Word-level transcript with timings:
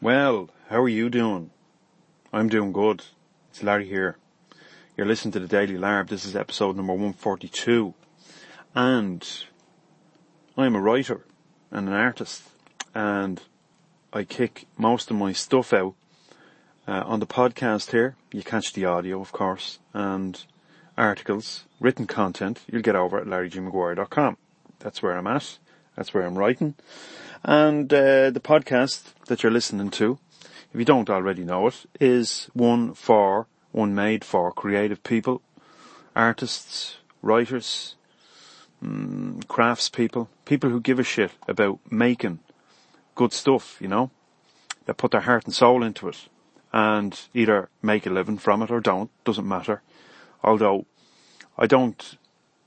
Well, 0.00 0.50
how 0.68 0.80
are 0.82 0.88
you 0.88 1.10
doing? 1.10 1.50
I'm 2.32 2.48
doing 2.48 2.70
good. 2.70 3.02
It's 3.50 3.64
Larry 3.64 3.88
here. 3.88 4.16
You're 4.96 5.08
listening 5.08 5.32
to 5.32 5.40
the 5.40 5.48
Daily 5.48 5.74
Larb. 5.74 6.08
This 6.08 6.24
is 6.24 6.36
episode 6.36 6.76
number 6.76 6.92
142. 6.92 7.94
And 8.76 9.28
I'm 10.56 10.76
a 10.76 10.80
writer 10.80 11.26
and 11.72 11.88
an 11.88 11.94
artist. 11.94 12.44
And 12.94 13.42
I 14.12 14.22
kick 14.22 14.66
most 14.76 15.10
of 15.10 15.16
my 15.16 15.32
stuff 15.32 15.72
out 15.72 15.94
uh, 16.86 17.02
on 17.04 17.18
the 17.18 17.26
podcast 17.26 17.90
here. 17.90 18.14
You 18.30 18.44
catch 18.44 18.74
the 18.74 18.84
audio, 18.84 19.20
of 19.20 19.32
course, 19.32 19.80
and 19.92 20.40
articles, 20.96 21.64
written 21.80 22.06
content, 22.06 22.60
you'll 22.70 22.82
get 22.82 22.94
over 22.94 23.18
at 23.18 23.26
larrygmaguire.com. 23.26 24.36
That's 24.78 25.02
where 25.02 25.18
I'm 25.18 25.26
at. 25.26 25.58
That's 25.96 26.14
where 26.14 26.24
I'm 26.24 26.38
writing. 26.38 26.76
And 27.44 27.92
uh, 27.92 28.30
the 28.30 28.40
podcast 28.40 29.14
that 29.26 29.42
you're 29.42 29.52
listening 29.52 29.90
to, 29.92 30.18
if 30.72 30.78
you 30.78 30.84
don't 30.84 31.10
already 31.10 31.44
know 31.44 31.68
it, 31.68 31.86
is 32.00 32.50
one 32.52 32.94
for, 32.94 33.46
one 33.72 33.94
made 33.94 34.24
for 34.24 34.52
creative 34.52 35.02
people, 35.02 35.42
artists, 36.14 36.96
writers, 37.22 37.94
crafts 39.48 39.88
people, 39.88 40.28
people 40.44 40.70
who 40.70 40.80
give 40.80 40.98
a 40.98 41.04
shit 41.04 41.32
about 41.46 41.78
making 41.90 42.40
good 43.14 43.32
stuff, 43.32 43.78
you 43.80 43.88
know, 43.88 44.10
that 44.86 44.96
put 44.96 45.10
their 45.10 45.22
heart 45.22 45.44
and 45.44 45.54
soul 45.54 45.82
into 45.82 46.08
it 46.08 46.28
and 46.72 47.20
either 47.34 47.68
make 47.82 48.06
a 48.06 48.10
living 48.10 48.38
from 48.38 48.62
it 48.62 48.70
or 48.70 48.80
don't, 48.80 49.10
doesn't 49.24 49.48
matter. 49.48 49.82
Although 50.44 50.86
I 51.56 51.66
don't 51.66 52.18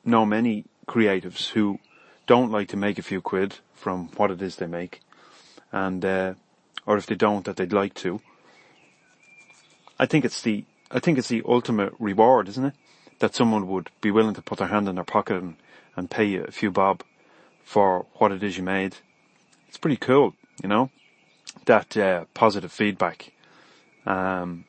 know 0.04 0.26
many 0.26 0.66
creatives 0.88 1.50
who 1.50 1.80
don't 2.28 2.52
like 2.52 2.68
to 2.70 2.78
make 2.78 2.98
a 2.98 3.04
few 3.04 3.22
quid 3.22 3.56
from 3.74 4.10
what 4.18 4.32
it 4.32 4.42
is 4.42 4.56
they 4.56 4.68
make 4.68 5.02
and, 5.72 6.04
uh, 6.06 6.34
or 6.86 6.98
if 6.98 7.06
they 7.06 7.16
don't 7.16 7.46
that 7.46 7.56
they'd 7.56 7.74
like 7.74 7.94
to. 7.96 8.22
I 10.00 10.06
think 10.06 10.26
it's 10.26 10.42
the, 10.42 10.66
I 10.90 11.00
think 11.00 11.18
it's 11.18 11.30
the 11.30 11.44
ultimate 11.46 11.94
reward, 12.00 12.50
isn't 12.50 12.66
it? 12.66 12.74
That 13.20 13.36
someone 13.36 13.68
would 13.68 13.90
be 14.02 14.12
willing 14.12 14.34
to 14.36 14.42
put 14.42 14.58
their 14.58 14.68
hand 14.68 14.90
in 14.90 14.96
their 14.96 15.04
pocket 15.04 15.42
and, 15.42 15.56
and 15.96 16.10
pay 16.10 16.26
you 16.26 16.44
a 16.44 16.52
few 16.52 16.72
bob 16.72 17.04
for 17.64 18.06
what 18.16 18.32
it 18.32 18.44
is 18.44 18.58
you 18.58 18.64
made. 18.64 18.96
It's 19.68 19.78
pretty 19.78 19.98
cool, 19.98 20.34
you 20.62 20.70
know, 20.70 20.90
that, 21.66 21.96
uh, 21.96 22.26
positive 22.34 22.72
feedback. 22.72 23.32
Um, 24.06 24.66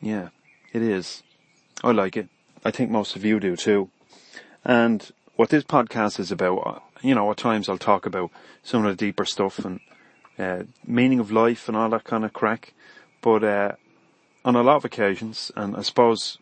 yeah, 0.00 0.28
it 0.72 0.82
is. 0.82 1.22
I 1.82 1.90
like 1.90 2.16
it. 2.16 2.28
I 2.64 2.70
think 2.70 2.90
most 2.90 3.16
of 3.16 3.24
you 3.24 3.40
do 3.40 3.56
too. 3.56 3.90
And 4.64 5.10
what 5.36 5.50
this 5.50 5.64
podcast 5.64 6.18
is 6.18 6.32
about, 6.32 6.58
uh, 6.58 6.78
you 7.02 7.14
know, 7.14 7.30
at 7.30 7.36
times 7.36 7.68
I'll 7.68 7.78
talk 7.78 8.06
about 8.06 8.30
some 8.62 8.84
of 8.84 8.96
the 8.96 9.06
deeper 9.06 9.24
stuff 9.24 9.58
and 9.60 9.80
uh, 10.38 10.64
meaning 10.86 11.20
of 11.20 11.30
life 11.30 11.68
and 11.68 11.76
all 11.76 11.88
that 11.90 12.04
kind 12.04 12.24
of 12.24 12.32
crack. 12.32 12.72
But 13.20 13.44
uh, 13.44 13.72
on 14.44 14.56
a 14.56 14.62
lot 14.62 14.76
of 14.76 14.84
occasions, 14.84 15.50
and 15.56 15.76
I 15.76 15.82
suppose 15.82 16.38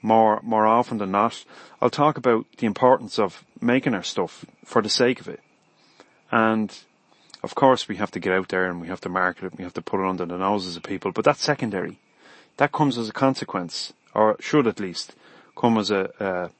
more 0.00 0.40
more 0.42 0.66
often 0.66 0.98
than 0.98 1.10
not, 1.10 1.44
I'll 1.80 1.90
talk 1.90 2.16
about 2.16 2.46
the 2.58 2.66
importance 2.66 3.18
of 3.18 3.44
making 3.60 3.94
our 3.94 4.02
stuff 4.02 4.44
for 4.64 4.82
the 4.82 4.88
sake 4.88 5.20
of 5.20 5.28
it. 5.28 5.40
And 6.30 6.76
of 7.42 7.54
course, 7.54 7.88
we 7.88 7.96
have 7.96 8.10
to 8.12 8.20
get 8.20 8.32
out 8.32 8.48
there 8.48 8.66
and 8.66 8.80
we 8.80 8.88
have 8.88 9.00
to 9.02 9.08
market 9.08 9.44
it. 9.44 9.56
We 9.56 9.64
have 9.64 9.74
to 9.74 9.82
put 9.82 10.00
it 10.00 10.08
under 10.08 10.26
the 10.26 10.38
noses 10.38 10.76
of 10.76 10.82
people, 10.82 11.12
but 11.12 11.24
that's 11.24 11.42
secondary. 11.42 11.98
That 12.56 12.72
comes 12.72 12.98
as 12.98 13.08
a 13.08 13.12
consequence, 13.12 13.92
or 14.14 14.36
should 14.40 14.66
at 14.66 14.80
least 14.80 15.14
come 15.56 15.78
as 15.78 15.90
a, 15.90 16.50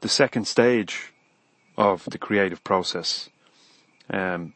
the 0.00 0.08
second 0.08 0.46
stage 0.46 1.12
of 1.76 2.04
the 2.10 2.18
creative 2.18 2.62
process. 2.64 3.28
Um, 4.10 4.54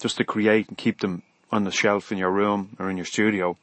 just 0.00 0.18
to 0.18 0.24
create 0.24 0.68
and 0.68 0.76
keep 0.76 1.00
them 1.00 1.22
on 1.50 1.64
the 1.64 1.70
shelf 1.70 2.12
in 2.12 2.18
your 2.18 2.30
room 2.30 2.76
or 2.78 2.90
in 2.90 2.96
your 2.96 3.06
studio 3.06 3.56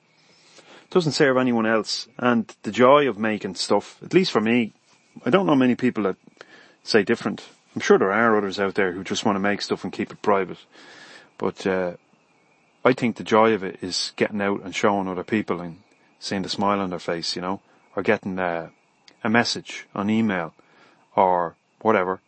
doesn't 0.90 1.12
serve 1.12 1.38
anyone 1.38 1.66
else. 1.66 2.08
And 2.18 2.54
the 2.64 2.72
joy 2.72 3.08
of 3.08 3.18
making 3.18 3.56
stuff, 3.56 4.02
at 4.04 4.14
least 4.14 4.32
for 4.32 4.42
me, 4.42 4.74
I 5.26 5.30
don't 5.30 5.46
know 5.46 5.56
many 5.56 5.76
people 5.76 6.04
that 6.04 6.16
say 6.84 7.04
different. 7.04 7.44
I'm 7.76 7.82
sure 7.82 7.98
there 7.98 8.12
are 8.12 8.38
others 8.38 8.60
out 8.60 8.76
there 8.76 8.92
who 8.92 9.04
just 9.04 9.26
want 9.26 9.36
to 9.36 9.40
make 9.40 9.62
stuff 9.62 9.84
and 9.84 9.92
keep 9.92 10.12
it 10.12 10.22
private. 10.22 10.60
But, 11.38 11.66
uh, 11.66 11.94
I 12.86 12.94
think 12.94 13.16
the 13.16 13.24
joy 13.24 13.54
of 13.54 13.64
it 13.64 13.80
is 13.82 14.12
getting 14.18 14.42
out 14.42 14.62
and 14.64 14.76
showing 14.76 15.08
other 15.08 15.24
people 15.24 15.62
and 15.62 15.82
seeing 16.20 16.42
the 16.42 16.50
smile 16.50 16.80
on 16.80 16.90
their 16.90 17.00
face, 17.00 17.36
you 17.36 17.42
know, 17.42 17.62
or 17.96 18.04
getting 18.04 18.38
uh, 18.38 18.70
a 19.24 19.30
message 19.30 19.88
on 19.96 20.10
email 20.10 20.54
or 21.16 21.56
whatever 21.82 22.20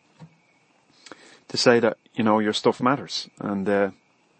to 1.48 1.56
say 1.56 1.80
that, 1.80 1.98
you 2.14 2.24
know, 2.24 2.38
your 2.38 2.52
stuff 2.52 2.80
matters 2.80 3.28
and, 3.38 3.68
uh, 3.68 3.90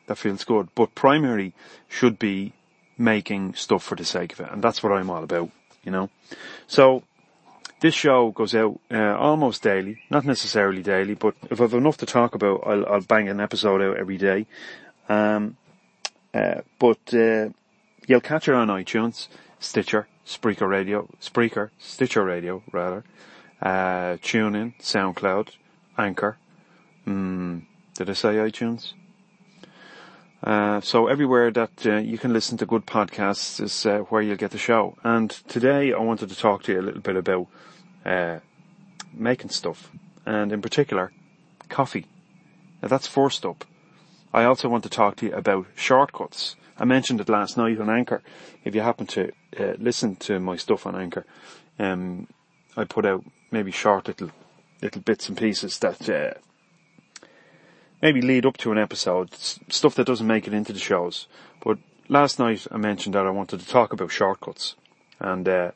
that 0.06 0.18
feels 0.18 0.44
good. 0.44 0.68
But 0.74 0.94
primary 0.94 1.52
should 1.88 2.18
be 2.18 2.52
making 2.98 3.54
stuff 3.54 3.82
for 3.82 3.96
the 3.96 4.04
sake 4.04 4.32
of 4.32 4.40
it. 4.40 4.52
And 4.52 4.62
that's 4.62 4.82
what 4.82 4.92
I'm 4.92 5.10
all 5.10 5.22
about, 5.22 5.50
you 5.84 5.92
know. 5.92 6.10
So 6.66 7.02
this 7.80 7.94
show 7.94 8.30
goes 8.30 8.54
out 8.54 8.80
uh, 8.90 9.16
almost 9.16 9.62
daily, 9.62 10.00
not 10.10 10.24
necessarily 10.24 10.82
daily, 10.82 11.14
but 11.14 11.34
if 11.50 11.60
I've 11.60 11.74
enough 11.74 11.98
to 11.98 12.06
talk 12.06 12.34
about, 12.34 12.62
I'll, 12.66 12.86
I'll 12.86 13.00
bang 13.00 13.28
an 13.28 13.40
episode 13.40 13.82
out 13.82 13.98
every 13.98 14.16
day. 14.16 14.46
Um, 15.08 15.56
uh, 16.32 16.62
but 16.78 17.12
uh, 17.12 17.50
you'll 18.06 18.20
catch 18.20 18.48
it 18.48 18.54
on 18.54 18.68
iTunes, 18.68 19.28
Stitcher, 19.60 20.08
Spreaker 20.26 20.68
Radio, 20.68 21.08
Spreaker, 21.20 21.70
Stitcher 21.78 22.24
Radio 22.24 22.62
rather, 22.72 23.04
uh, 23.62 24.18
TuneIn, 24.22 24.74
SoundCloud, 24.80 25.50
Anchor. 25.96 26.36
Mm, 27.06 27.62
did 27.94 28.10
I 28.10 28.12
say 28.12 28.34
iTunes? 28.34 28.92
Uh, 30.42 30.80
so 30.80 31.06
everywhere 31.06 31.50
that 31.50 31.86
uh, 31.86 31.96
you 31.96 32.18
can 32.18 32.32
listen 32.32 32.58
to 32.58 32.66
good 32.66 32.86
podcasts 32.86 33.60
is 33.60 33.86
uh, 33.86 33.98
where 34.10 34.20
you'll 34.20 34.36
get 34.36 34.50
the 34.50 34.58
show. 34.58 34.96
And 35.02 35.30
today 35.30 35.92
I 35.92 35.98
wanted 35.98 36.28
to 36.28 36.36
talk 36.36 36.64
to 36.64 36.72
you 36.72 36.80
a 36.80 36.82
little 36.82 37.00
bit 37.00 37.16
about 37.16 37.46
uh, 38.04 38.40
making 39.14 39.50
stuff, 39.50 39.90
and 40.26 40.52
in 40.52 40.60
particular, 40.60 41.12
coffee. 41.68 42.06
Now 42.82 42.88
that's 42.88 43.06
first 43.06 43.46
up. 43.46 43.64
I 44.34 44.44
also 44.44 44.68
want 44.68 44.82
to 44.84 44.90
talk 44.90 45.16
to 45.16 45.26
you 45.26 45.32
about 45.32 45.66
shortcuts. 45.74 46.56
I 46.78 46.84
mentioned 46.84 47.20
it 47.20 47.28
last 47.28 47.56
night 47.56 47.80
on 47.80 47.88
Anchor. 47.88 48.22
If 48.64 48.74
you 48.74 48.82
happen 48.82 49.06
to 49.08 49.32
uh, 49.58 49.74
listen 49.78 50.16
to 50.16 50.38
my 50.38 50.56
stuff 50.56 50.86
on 50.86 50.94
Anchor, 50.94 51.24
um, 51.78 52.28
I 52.76 52.84
put 52.84 53.06
out 53.06 53.24
maybe 53.50 53.70
short 53.70 54.08
little 54.08 54.30
little 54.82 55.00
bits 55.00 55.28
and 55.28 55.38
pieces 55.38 55.78
that 55.78 56.08
uh, 56.08 56.34
maybe 58.02 58.20
lead 58.20 58.44
up 58.44 58.58
to 58.58 58.72
an 58.72 58.78
episode, 58.78 59.34
stuff 59.34 59.94
that 59.94 60.06
doesn't 60.06 60.26
make 60.26 60.46
it 60.46 60.52
into 60.52 60.72
the 60.72 60.78
shows. 60.78 61.26
But 61.64 61.78
last 62.08 62.38
night 62.38 62.66
I 62.70 62.76
mentioned 62.76 63.14
that 63.14 63.26
I 63.26 63.30
wanted 63.30 63.60
to 63.60 63.66
talk 63.66 63.92
about 63.92 64.10
shortcuts 64.10 64.76
and 65.18 65.48
uh, 65.48 65.70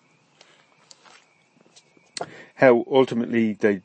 how 2.56 2.84
ultimately 2.90 3.54
they 3.54 3.80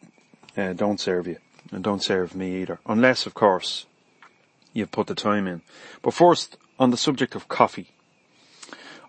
uh, 0.57 0.73
don't 0.73 0.99
serve 0.99 1.27
you 1.27 1.37
and 1.71 1.83
don't 1.83 2.03
serve 2.03 2.35
me 2.35 2.61
either, 2.61 2.79
unless 2.85 3.25
of 3.25 3.33
course 3.33 3.85
you've 4.73 4.91
put 4.91 5.07
the 5.07 5.15
time 5.15 5.47
in. 5.47 5.61
But 6.01 6.13
first, 6.13 6.57
on 6.79 6.91
the 6.91 6.97
subject 6.97 7.35
of 7.35 7.47
coffee, 7.47 7.91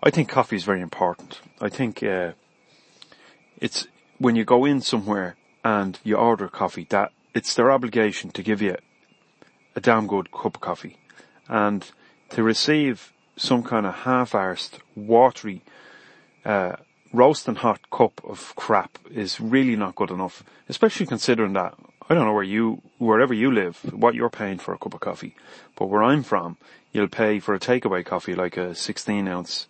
I 0.03 0.09
think 0.09 0.29
coffee 0.29 0.55
is 0.55 0.63
very 0.63 0.81
important. 0.81 1.41
I 1.59 1.69
think 1.69 2.03
uh, 2.03 2.33
it's 3.57 3.87
when 4.19 4.35
you 4.35 4.45
go 4.45 4.65
in 4.65 4.81
somewhere 4.81 5.35
and 5.63 5.99
you 6.03 6.15
order 6.15 6.47
coffee 6.47 6.85
that 6.89 7.11
it's 7.33 7.53
their 7.55 7.71
obligation 7.71 8.31
to 8.31 8.43
give 8.43 8.61
you 8.61 8.77
a 9.75 9.81
damn 9.81 10.07
good 10.07 10.31
cup 10.31 10.55
of 10.55 10.61
coffee. 10.61 10.97
And 11.47 11.89
to 12.29 12.43
receive 12.43 13.13
some 13.35 13.63
kind 13.63 13.85
of 13.85 13.93
half-arsed, 13.93 14.79
watery, 14.95 15.63
uh, 16.45 16.77
roasting 17.13 17.55
hot 17.55 17.89
cup 17.89 18.21
of 18.23 18.55
crap 18.55 18.97
is 19.11 19.39
really 19.39 19.75
not 19.75 19.95
good 19.95 20.11
enough. 20.11 20.43
Especially 20.67 21.05
considering 21.05 21.53
that, 21.53 21.75
I 22.09 22.13
don't 22.13 22.25
know 22.25 22.33
where 22.33 22.43
you, 22.43 22.81
wherever 22.99 23.33
you 23.33 23.51
live, 23.51 23.77
what 23.93 24.15
you're 24.15 24.29
paying 24.29 24.59
for 24.59 24.73
a 24.73 24.77
cup 24.77 24.93
of 24.93 25.01
coffee. 25.01 25.35
But 25.75 25.87
where 25.87 26.03
I'm 26.03 26.23
from, 26.23 26.57
you'll 26.93 27.09
pay 27.09 27.39
for 27.39 27.53
a 27.53 27.59
takeaway 27.59 28.05
coffee 28.05 28.33
like 28.33 28.55
a 28.55 28.73
16 28.73 29.27
ounce, 29.27 29.67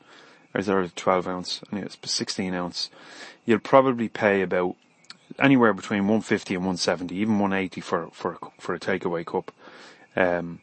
or 0.53 0.59
is 0.59 0.67
there 0.67 0.79
a 0.79 0.89
12 0.89 1.27
ounce? 1.27 1.61
It's 1.71 1.97
16 2.03 2.53
ounce. 2.53 2.91
You'll 3.45 3.59
probably 3.59 4.07
pay 4.07 4.43
about 4.43 4.75
anywhere 5.39 5.73
between 5.73 6.01
150 6.01 6.53
and 6.53 6.63
170, 6.63 7.15
even 7.15 7.39
180 7.39 7.81
for, 7.81 8.09
for, 8.11 8.37
for 8.59 8.75
a 8.75 8.79
takeaway 8.79 9.25
cup. 9.25 9.51
Um, 10.15 10.59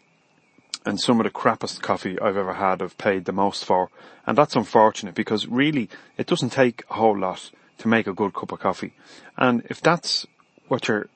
and 0.87 1.01
some 1.01 1.19
of 1.19 1.25
the 1.25 1.31
crappiest 1.31 1.81
coffee 1.81 2.21
I've 2.21 2.37
ever 2.37 2.55
had 2.55 2.83
I've 2.83 2.99
paid 2.99 3.25
the 3.25 3.33
most 3.33 3.65
for. 3.65 3.91
And 4.27 4.39
that's 4.39 4.55
unfortunate 4.55 5.15
because 5.15 5.47
really 5.47 5.89
it 6.19 6.27
doesn't 6.27 6.51
take 6.51 6.85
a 6.91 6.95
whole 6.95 7.19
lot 7.19 7.51
to 7.79 7.89
make 7.89 8.07
a 8.07 8.13
good 8.13 8.35
cup 8.35 8.53
of 8.53 8.61
coffee. 8.61 8.93
And 9.37 9.65
if 9.71 9.81
that's 9.81 10.27
what 10.69 10.87
you're 10.87 11.09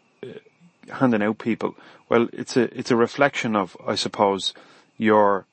handing 0.89 1.23
out 1.23 1.39
people, 1.39 1.75
well, 2.09 2.29
it's 2.33 2.57
a, 2.57 2.63
it's 2.79 2.91
a 2.91 2.97
reflection 2.97 3.57
of, 3.57 3.77
I 3.87 3.95
suppose, 3.95 4.55
your, 4.97 5.47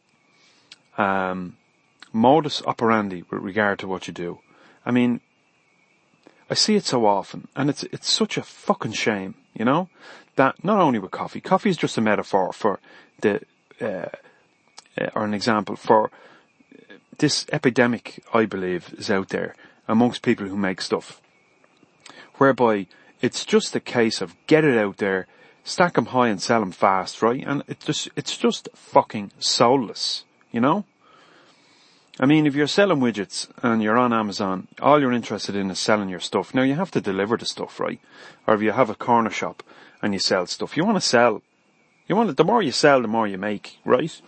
um, 0.97 1.57
modus 2.13 2.61
operandi 2.65 3.23
with 3.29 3.41
regard 3.41 3.79
to 3.79 3.87
what 3.87 4.07
you 4.07 4.13
do. 4.13 4.39
I 4.85 4.91
mean, 4.91 5.19
I 6.49 6.53
see 6.53 6.75
it 6.75 6.85
so 6.85 7.05
often 7.05 7.47
and 7.55 7.69
it's, 7.69 7.83
it's 7.83 8.09
such 8.09 8.37
a 8.37 8.43
fucking 8.43 8.93
shame 8.93 9.35
you 9.55 9.65
know? 9.65 9.89
That 10.35 10.63
not 10.63 10.79
only 10.79 10.99
with 10.99 11.11
coffee, 11.11 11.41
coffee 11.41 11.69
is 11.69 11.77
just 11.77 11.97
a 11.97 12.01
metaphor 12.01 12.51
for 12.51 12.79
the, 13.21 13.41
uh, 13.81 14.09
uh, 14.99 15.09
or 15.15 15.23
an 15.23 15.33
example 15.33 15.75
for 15.75 16.11
this 17.17 17.45
epidemic, 17.51 18.21
I 18.33 18.45
believe, 18.45 18.93
is 18.97 19.09
out 19.09 19.29
there 19.29 19.55
amongst 19.87 20.21
people 20.21 20.47
who 20.47 20.57
make 20.57 20.81
stuff. 20.81 21.21
Whereby 22.35 22.87
it's 23.25 23.43
just 23.43 23.75
a 23.75 23.79
case 23.79 24.21
of 24.21 24.35
get 24.45 24.63
it 24.63 24.77
out 24.77 24.97
there, 24.97 25.25
stack 25.63 25.95
them 25.95 26.07
high 26.07 26.27
and 26.27 26.39
sell 26.39 26.59
them 26.59 26.71
fast, 26.71 27.23
right? 27.23 27.43
And 27.45 27.63
it's 27.67 27.83
just, 27.83 28.09
it's 28.15 28.37
just 28.37 28.69
fucking 28.75 29.31
soulless, 29.39 30.25
you 30.51 30.61
know? 30.61 30.85
I 32.19 32.27
mean, 32.27 32.45
if 32.45 32.55
you're 32.55 32.67
selling 32.67 32.99
widgets 32.99 33.49
and 33.63 33.81
you're 33.81 33.97
on 33.97 34.13
Amazon, 34.13 34.67
all 34.79 35.01
you're 35.01 35.11
interested 35.11 35.55
in 35.55 35.71
is 35.71 35.79
selling 35.79 36.07
your 36.07 36.19
stuff. 36.19 36.53
Now 36.53 36.61
you 36.61 36.75
have 36.75 36.91
to 36.91 37.01
deliver 37.01 37.35
the 37.35 37.47
stuff, 37.47 37.79
right? 37.79 37.99
Or 38.45 38.53
if 38.53 38.61
you 38.61 38.71
have 38.71 38.91
a 38.91 38.95
corner 38.95 39.31
shop 39.31 39.63
and 40.03 40.13
you 40.13 40.19
sell 40.19 40.45
stuff, 40.45 40.77
you 40.77 40.85
want 40.85 40.97
to 40.97 41.01
sell. 41.01 41.41
You 42.07 42.15
want 42.15 42.29
to, 42.29 42.35
the 42.35 42.45
more 42.45 42.61
you 42.61 42.71
sell, 42.71 43.01
the 43.01 43.07
more 43.07 43.27
you 43.27 43.39
make, 43.39 43.79
right? 43.83 44.21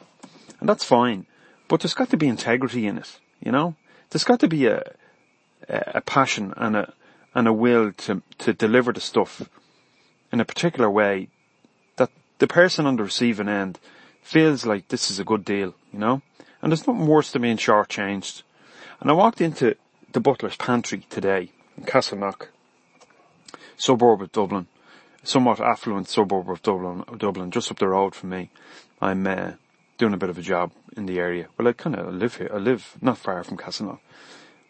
And 0.59 0.67
that's 0.67 0.83
fine. 0.83 1.27
But 1.67 1.81
there's 1.81 1.93
got 1.93 2.09
to 2.09 2.17
be 2.17 2.27
integrity 2.27 2.87
in 2.87 2.97
it, 2.97 3.19
you 3.39 3.51
know? 3.51 3.75
There's 4.09 4.23
got 4.23 4.39
to 4.39 4.47
be 4.47 4.65
a, 4.65 4.81
a 5.69 6.01
passion 6.01 6.53
and 6.57 6.75
a, 6.75 6.93
and 7.37 7.47
a 7.47 7.53
will 7.53 7.93
to, 7.93 8.23
to 8.39 8.51
deliver 8.51 8.91
the 8.91 8.99
stuff 8.99 9.47
in 10.31 10.39
a 10.39 10.45
particular 10.45 10.89
way 10.89 11.29
that 11.97 12.09
the 12.39 12.47
person 12.47 12.87
on 12.87 12.95
the 12.95 13.03
receiving 13.03 13.47
end 13.47 13.79
feels 14.23 14.65
like 14.65 14.87
this 14.87 15.11
is 15.11 15.19
a 15.19 15.23
good 15.23 15.45
deal, 15.45 15.75
you 15.93 15.99
know? 15.99 16.23
And 16.63 16.71
there's 16.71 16.87
nothing 16.87 17.05
worse 17.05 17.29
than 17.29 17.43
being 17.43 17.57
shortchanged. 17.57 18.41
And 18.99 19.11
I 19.11 19.13
walked 19.13 19.39
into 19.39 19.75
the 20.13 20.19
butler's 20.19 20.55
pantry 20.55 21.05
today 21.11 21.51
in 21.77 21.83
Castleknock, 21.83 22.47
suburb 23.77 24.23
of 24.23 24.31
Dublin, 24.31 24.65
somewhat 25.21 25.59
affluent 25.59 26.09
suburb 26.09 26.49
of 26.49 26.63
Dublin, 26.63 27.03
Dublin, 27.17 27.51
just 27.51 27.69
up 27.69 27.77
the 27.77 27.87
road 27.87 28.15
from 28.15 28.29
me. 28.29 28.49
I'm 28.99 29.27
uh, 29.27 29.51
doing 29.99 30.15
a 30.15 30.17
bit 30.17 30.31
of 30.31 30.39
a 30.39 30.41
job 30.41 30.71
in 30.95 31.05
the 31.05 31.19
area. 31.19 31.49
Well, 31.55 31.67
I 31.67 31.73
kind 31.73 31.97
of 31.97 32.15
live 32.15 32.37
here. 32.37 32.49
I 32.51 32.57
live 32.57 32.97
not 32.99 33.19
far 33.19 33.43
from 33.43 33.57
Castleknock, 33.57 33.99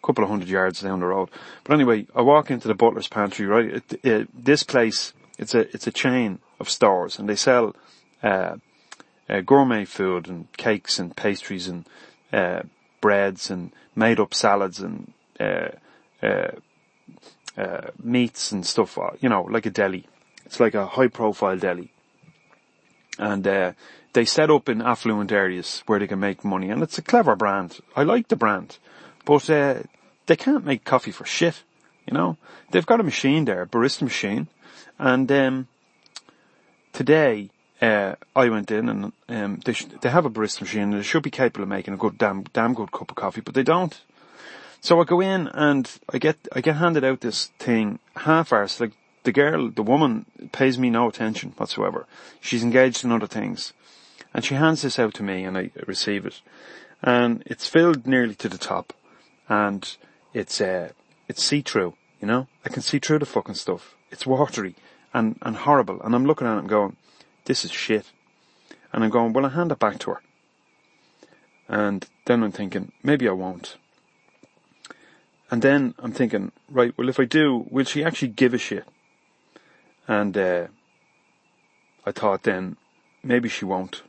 couple 0.03 0.23
of 0.23 0.29
hundred 0.29 0.49
yards 0.49 0.81
down 0.81 0.99
the 0.99 1.07
road. 1.07 1.29
But 1.63 1.73
anyway, 1.73 2.07
I 2.15 2.21
walk 2.21 2.51
into 2.51 2.67
the 2.67 2.75
butler's 2.75 3.07
pantry. 3.07 3.45
Right, 3.45 3.65
it, 3.65 4.05
it, 4.05 4.45
this 4.45 4.63
place 4.63 5.13
it's 5.37 5.53
a 5.53 5.61
it's 5.73 5.87
a 5.87 5.91
chain 5.91 6.39
of 6.59 6.69
stores, 6.69 7.19
and 7.19 7.29
they 7.29 7.35
sell 7.35 7.75
uh, 8.23 8.57
uh, 9.29 9.41
gourmet 9.41 9.85
food 9.85 10.27
and 10.27 10.51
cakes 10.57 10.99
and 10.99 11.15
pastries 11.15 11.67
and 11.67 11.85
uh, 12.33 12.61
breads 13.01 13.49
and 13.51 13.71
made 13.95 14.19
up 14.19 14.33
salads 14.33 14.79
and 14.79 15.13
uh, 15.39 15.69
uh, 16.23 16.51
uh, 17.57 17.87
meats 18.01 18.51
and 18.51 18.65
stuff. 18.65 18.97
You 19.19 19.29
know, 19.29 19.43
like 19.43 19.65
a 19.65 19.71
deli. 19.71 20.07
It's 20.45 20.59
like 20.59 20.75
a 20.75 20.87
high 20.87 21.09
profile 21.09 21.57
deli, 21.57 21.91
and 23.19 23.43
they 24.13 24.25
set 24.25 24.49
up 24.49 24.69
in 24.69 24.81
affluent 24.81 25.31
areas 25.31 25.83
where 25.85 25.99
they 25.99 26.07
can 26.07 26.19
make 26.19 26.45
money, 26.45 26.69
and 26.69 26.81
it's 26.81 26.97
a 26.97 27.01
clever 27.01 27.35
brand. 27.35 27.79
I 27.95 28.03
like 28.03 28.29
the 28.29 28.37
brand, 28.37 28.77
but 29.27 29.85
they 30.27 30.35
can't 30.37 30.65
make 30.65 30.85
coffee 30.85 31.11
for 31.11 31.25
shit. 31.25 31.63
You 32.07 32.13
know, 32.13 32.37
they've 32.71 32.85
got 32.85 33.01
a 33.01 33.03
machine 33.03 33.43
there, 33.43 33.63
a 33.63 33.67
barista 33.67 34.03
machine, 34.03 34.47
and 34.97 35.29
um, 35.29 35.67
today 36.93 37.49
uh, 37.81 38.15
I 38.33 38.47
went 38.47 38.71
in 38.71 38.87
and 38.87 39.11
um, 39.27 39.59
they, 39.65 39.73
sh- 39.73 39.87
they 40.01 40.09
have 40.09 40.25
a 40.25 40.29
barista 40.29 40.61
machine 40.61 40.83
and 40.83 40.93
they 40.93 41.03
should 41.03 41.23
be 41.23 41.29
capable 41.29 41.63
of 41.63 41.69
making 41.69 41.93
a 41.93 41.97
good 41.97 42.17
damn 42.17 42.43
damn 42.53 42.73
good 42.73 42.93
cup 42.93 43.11
of 43.11 43.17
coffee, 43.17 43.41
but 43.41 43.53
they 43.53 43.63
don't. 43.63 44.01
So 44.79 45.01
I 45.01 45.03
go 45.03 45.19
in 45.19 45.49
and 45.49 45.91
I 46.13 46.17
get 46.17 46.37
I 46.53 46.61
get 46.61 46.77
handed 46.77 47.03
out 47.03 47.19
this 47.19 47.47
thing 47.59 47.99
half 48.15 48.53
hours 48.53 48.79
like 48.79 48.93
the 49.23 49.33
girl, 49.33 49.69
the 49.69 49.83
woman 49.83 50.25
pays 50.53 50.79
me 50.79 50.89
no 50.89 51.09
attention 51.09 51.53
whatsoever. 51.57 52.07
She's 52.39 52.63
engaged 52.63 53.03
in 53.03 53.11
other 53.11 53.27
things. 53.27 53.73
And 54.33 54.45
she 54.45 54.55
hands 54.55 54.83
this 54.83 54.97
out 54.97 55.13
to 55.15 55.23
me 55.23 55.43
and 55.43 55.57
I 55.57 55.71
receive 55.85 56.25
it. 56.25 56.41
And 57.03 57.43
it's 57.45 57.67
filled 57.67 58.07
nearly 58.07 58.35
to 58.35 58.47
the 58.47 58.57
top. 58.57 58.93
And 59.49 59.95
it's, 60.33 60.59
uh, 60.59 60.89
it's 61.27 61.43
see-through, 61.43 61.95
you 62.21 62.27
know? 62.27 62.47
I 62.65 62.69
can 62.69 62.81
see 62.81 62.99
through 62.99 63.19
the 63.19 63.25
fucking 63.25 63.55
stuff. 63.55 63.95
It's 64.11 64.25
watery 64.25 64.75
and, 65.13 65.37
and 65.41 65.55
horrible. 65.55 66.01
And 66.01 66.13
I'm 66.13 66.25
looking 66.25 66.47
at 66.47 66.55
it 66.55 66.59
and 66.59 66.69
going, 66.69 66.97
this 67.45 67.63
is 67.63 67.71
shit. 67.71 68.11
And 68.91 69.03
I'm 69.03 69.09
going, 69.09 69.33
well, 69.33 69.45
I 69.45 69.49
hand 69.49 69.71
it 69.71 69.79
back 69.79 69.99
to 69.99 70.11
her. 70.11 70.21
And 71.67 72.07
then 72.25 72.43
I'm 72.43 72.51
thinking, 72.51 72.91
maybe 73.03 73.27
I 73.27 73.33
won't. 73.33 73.77
And 75.49 75.61
then 75.61 75.95
I'm 75.99 76.11
thinking, 76.11 76.51
right, 76.69 76.93
well, 76.97 77.09
if 77.09 77.19
I 77.19 77.25
do, 77.25 77.65
will 77.69 77.85
she 77.85 78.03
actually 78.03 78.29
give 78.29 78.53
a 78.53 78.57
shit? 78.57 78.85
And, 80.07 80.37
uh, 80.37 80.67
I 82.05 82.11
thought 82.11 82.43
then, 82.43 82.77
maybe 83.23 83.49
she 83.49 83.65
won't. 83.65 84.03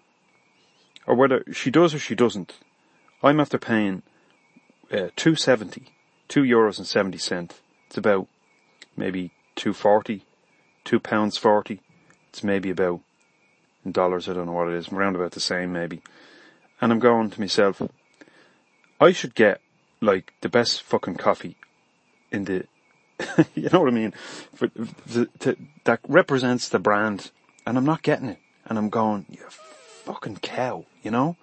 Or 1.06 1.14
whether 1.14 1.42
she 1.52 1.70
does 1.70 1.94
or 1.94 1.98
she 1.98 2.14
doesn't. 2.14 2.54
I'm 3.22 3.40
after 3.40 3.58
paying, 3.58 4.02
uh, 4.92 5.10
270, 5.16 5.86
2 6.28 6.42
euros 6.42 6.78
and 6.78 6.86
70 6.86 7.18
cent. 7.18 7.54
It's 7.86 7.96
about 7.96 8.26
maybe 8.96 9.32
240, 9.56 10.24
2 10.84 11.00
pounds 11.00 11.36
40. 11.36 11.80
It's 12.30 12.44
maybe 12.44 12.70
about 12.70 13.00
in 13.84 13.92
dollars, 13.92 14.28
I 14.28 14.34
don't 14.34 14.46
know 14.46 14.52
what 14.52 14.68
it 14.68 14.74
is, 14.74 14.88
around 14.88 15.16
about 15.16 15.32
the 15.32 15.40
same 15.40 15.72
maybe. 15.72 16.02
And 16.80 16.92
I'm 16.92 16.98
going 16.98 17.30
to 17.30 17.40
myself, 17.40 17.82
I 19.00 19.12
should 19.12 19.34
get 19.34 19.60
like 20.00 20.32
the 20.40 20.48
best 20.48 20.82
fucking 20.82 21.16
coffee 21.16 21.56
in 22.30 22.44
the, 22.44 22.66
you 23.54 23.68
know 23.72 23.80
what 23.80 23.88
I 23.88 23.92
mean? 23.92 24.12
For, 24.54 24.68
to, 25.40 25.56
that 25.84 26.00
represents 26.08 26.68
the 26.68 26.78
brand 26.78 27.30
and 27.66 27.76
I'm 27.76 27.84
not 27.84 28.02
getting 28.02 28.28
it. 28.28 28.38
And 28.66 28.78
I'm 28.78 28.90
going, 28.90 29.26
you 29.30 29.40
fucking 29.48 30.36
cow, 30.36 30.84
you 31.02 31.10
know? 31.10 31.36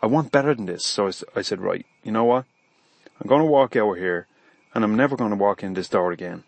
I 0.00 0.06
want 0.06 0.32
better 0.32 0.54
than 0.54 0.66
this. 0.66 0.84
So 0.84 1.06
I, 1.06 1.12
I 1.36 1.42
said, 1.42 1.60
right, 1.60 1.84
you 2.02 2.12
know 2.12 2.24
what? 2.24 2.44
I'm 3.20 3.28
going 3.28 3.40
to 3.40 3.46
walk 3.46 3.76
out 3.76 3.94
here 3.94 4.26
and 4.74 4.84
I'm 4.84 4.96
never 4.96 5.16
going 5.16 5.30
to 5.30 5.36
walk 5.36 5.62
in 5.62 5.74
this 5.74 5.88
door 5.88 6.12
again. 6.12 6.44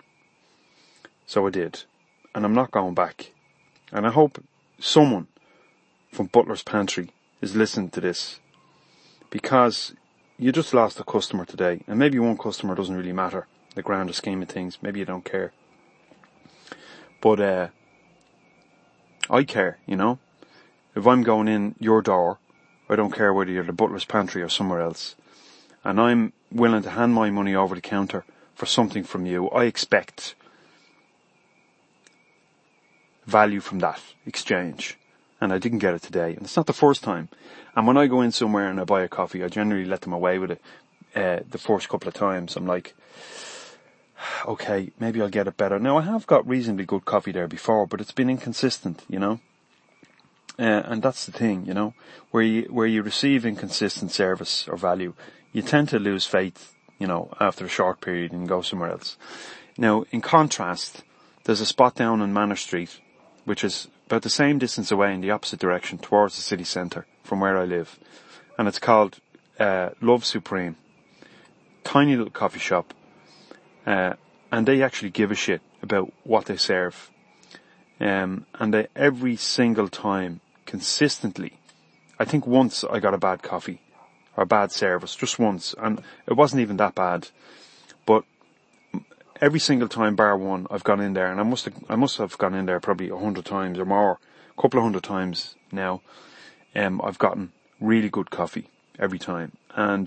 So 1.26 1.46
I 1.46 1.50
did. 1.50 1.84
And 2.34 2.44
I'm 2.44 2.54
not 2.54 2.70
going 2.70 2.94
back. 2.94 3.32
And 3.92 4.06
I 4.06 4.10
hope 4.10 4.42
someone 4.78 5.26
from 6.12 6.26
Butler's 6.26 6.62
Pantry 6.62 7.10
is 7.40 7.56
listening 7.56 7.90
to 7.90 8.00
this 8.00 8.38
because 9.30 9.94
you 10.38 10.52
just 10.52 10.74
lost 10.74 11.00
a 11.00 11.04
customer 11.04 11.44
today 11.44 11.82
and 11.86 11.98
maybe 11.98 12.18
one 12.18 12.38
customer 12.38 12.74
doesn't 12.74 12.96
really 12.96 13.12
matter 13.12 13.46
the 13.74 13.82
grander 13.82 14.12
scheme 14.12 14.42
of 14.42 14.48
things. 14.48 14.78
Maybe 14.82 15.00
you 15.00 15.04
don't 15.04 15.24
care. 15.24 15.52
But, 17.20 17.40
uh, 17.40 17.68
I 19.28 19.44
care, 19.44 19.78
you 19.86 19.96
know? 19.96 20.18
If 20.96 21.06
I'm 21.06 21.22
going 21.22 21.46
in 21.46 21.76
your 21.78 22.02
door, 22.02 22.38
I 22.90 22.96
don't 22.96 23.14
care 23.14 23.32
whether 23.32 23.50
you're 23.50 23.64
the 23.64 23.72
butler's 23.72 24.04
pantry 24.04 24.42
or 24.42 24.50
somewhere 24.50 24.80
else, 24.80 25.16
and 25.84 25.98
I'm 26.00 26.32
willing 26.52 26.82
to 26.82 26.90
hand 26.90 27.14
my 27.14 27.30
money 27.30 27.54
over 27.54 27.74
the 27.74 27.80
counter 27.80 28.24
for 28.60 28.66
something 28.66 29.04
from 29.04 29.24
you, 29.24 29.48
I 29.48 29.64
expect 29.64 30.34
value 33.24 33.60
from 33.60 33.78
that 33.78 34.02
exchange. 34.26 34.98
And 35.40 35.50
I 35.50 35.58
didn't 35.58 35.78
get 35.78 35.94
it 35.94 36.02
today. 36.02 36.34
And 36.34 36.42
it's 36.42 36.58
not 36.58 36.66
the 36.66 36.74
first 36.74 37.02
time. 37.02 37.30
And 37.74 37.86
when 37.86 37.96
I 37.96 38.06
go 38.06 38.20
in 38.20 38.32
somewhere 38.32 38.68
and 38.68 38.78
I 38.78 38.84
buy 38.84 39.00
a 39.00 39.08
coffee, 39.08 39.42
I 39.42 39.48
generally 39.48 39.86
let 39.86 40.02
them 40.02 40.12
away 40.12 40.38
with 40.38 40.50
it, 40.50 40.60
uh, 41.16 41.40
the 41.48 41.56
first 41.56 41.88
couple 41.88 42.08
of 42.08 42.12
times. 42.12 42.54
I'm 42.54 42.66
like, 42.66 42.94
okay, 44.46 44.90
maybe 45.00 45.22
I'll 45.22 45.30
get 45.30 45.48
it 45.48 45.56
better. 45.56 45.78
Now 45.78 45.96
I 45.96 46.02
have 46.02 46.26
got 46.26 46.46
reasonably 46.46 46.84
good 46.84 47.06
coffee 47.06 47.32
there 47.32 47.48
before, 47.48 47.86
but 47.86 48.02
it's 48.02 48.12
been 48.12 48.28
inconsistent, 48.28 49.04
you 49.08 49.18
know? 49.18 49.40
Uh, 50.60 50.82
and 50.84 51.02
that's 51.02 51.24
the 51.24 51.32
thing, 51.32 51.64
you 51.64 51.72
know, 51.72 51.94
where 52.30 52.42
you, 52.42 52.62
where 52.64 52.86
you 52.86 53.02
receive 53.02 53.46
inconsistent 53.46 54.10
service 54.10 54.68
or 54.68 54.76
value, 54.76 55.14
you 55.52 55.62
tend 55.62 55.88
to 55.88 55.98
lose 55.98 56.26
faith, 56.26 56.74
you 56.98 57.06
know, 57.06 57.32
after 57.40 57.64
a 57.64 57.68
short 57.68 58.02
period 58.02 58.30
and 58.32 58.46
go 58.46 58.60
somewhere 58.60 58.90
else. 58.90 59.16
Now, 59.78 60.04
in 60.10 60.20
contrast, 60.20 61.02
there's 61.44 61.62
a 61.62 61.66
spot 61.66 61.94
down 61.94 62.20
on 62.20 62.34
Manor 62.34 62.56
Street 62.56 63.00
which 63.44 63.64
is 63.64 63.88
about 64.06 64.22
the 64.22 64.30
same 64.30 64.58
distance 64.58 64.90
away 64.90 65.14
in 65.14 65.20
the 65.20 65.30
opposite 65.30 65.58
direction 65.58 65.98
towards 65.98 66.36
the 66.36 66.42
city 66.42 66.64
centre 66.64 67.06
from 67.22 67.40
where 67.40 67.58
I 67.58 67.64
live. 67.64 67.98
And 68.58 68.68
it's 68.68 68.78
called 68.78 69.18
uh, 69.58 69.90
Love 70.00 70.24
Supreme. 70.24 70.76
Tiny 71.84 72.16
little 72.16 72.30
coffee 72.30 72.58
shop. 72.58 72.92
Uh, 73.86 74.14
and 74.52 74.66
they 74.66 74.82
actually 74.82 75.10
give 75.10 75.30
a 75.30 75.34
shit 75.34 75.62
about 75.82 76.12
what 76.24 76.46
they 76.46 76.56
serve. 76.56 77.10
Um, 77.98 78.46
and 78.54 78.74
they, 78.74 78.88
every 78.94 79.36
single 79.36 79.88
time, 79.88 80.40
consistently, 80.70 81.58
I 82.20 82.24
think 82.24 82.46
once 82.46 82.84
I 82.84 83.00
got 83.00 83.12
a 83.12 83.18
bad 83.18 83.42
coffee 83.42 83.80
or 84.36 84.46
bad 84.46 84.70
service, 84.70 85.16
just 85.16 85.36
once, 85.36 85.74
and 85.76 86.00
it 86.28 86.34
wasn't 86.34 86.62
even 86.62 86.76
that 86.76 86.94
bad. 86.94 87.26
But 88.06 88.22
every 89.40 89.58
single 89.58 89.88
time 89.88 90.14
bar 90.14 90.38
one 90.38 90.68
I've 90.70 90.84
gone 90.84 91.00
in 91.00 91.14
there 91.14 91.28
and 91.28 91.40
I 91.40 91.42
must 91.42 91.64
have, 91.64 91.74
I 91.88 91.96
must 91.96 92.18
have 92.18 92.38
gone 92.38 92.54
in 92.54 92.66
there 92.66 92.78
probably 92.78 93.08
a 93.08 93.16
hundred 93.18 93.46
times 93.46 93.80
or 93.80 93.84
more, 93.84 94.20
a 94.56 94.62
couple 94.62 94.78
of 94.78 94.84
hundred 94.84 95.02
times 95.02 95.56
now. 95.72 96.02
Um, 96.76 97.00
I've 97.02 97.18
gotten 97.18 97.50
really 97.80 98.08
good 98.08 98.30
coffee 98.30 98.68
every 98.96 99.18
time 99.18 99.56
and 99.74 100.06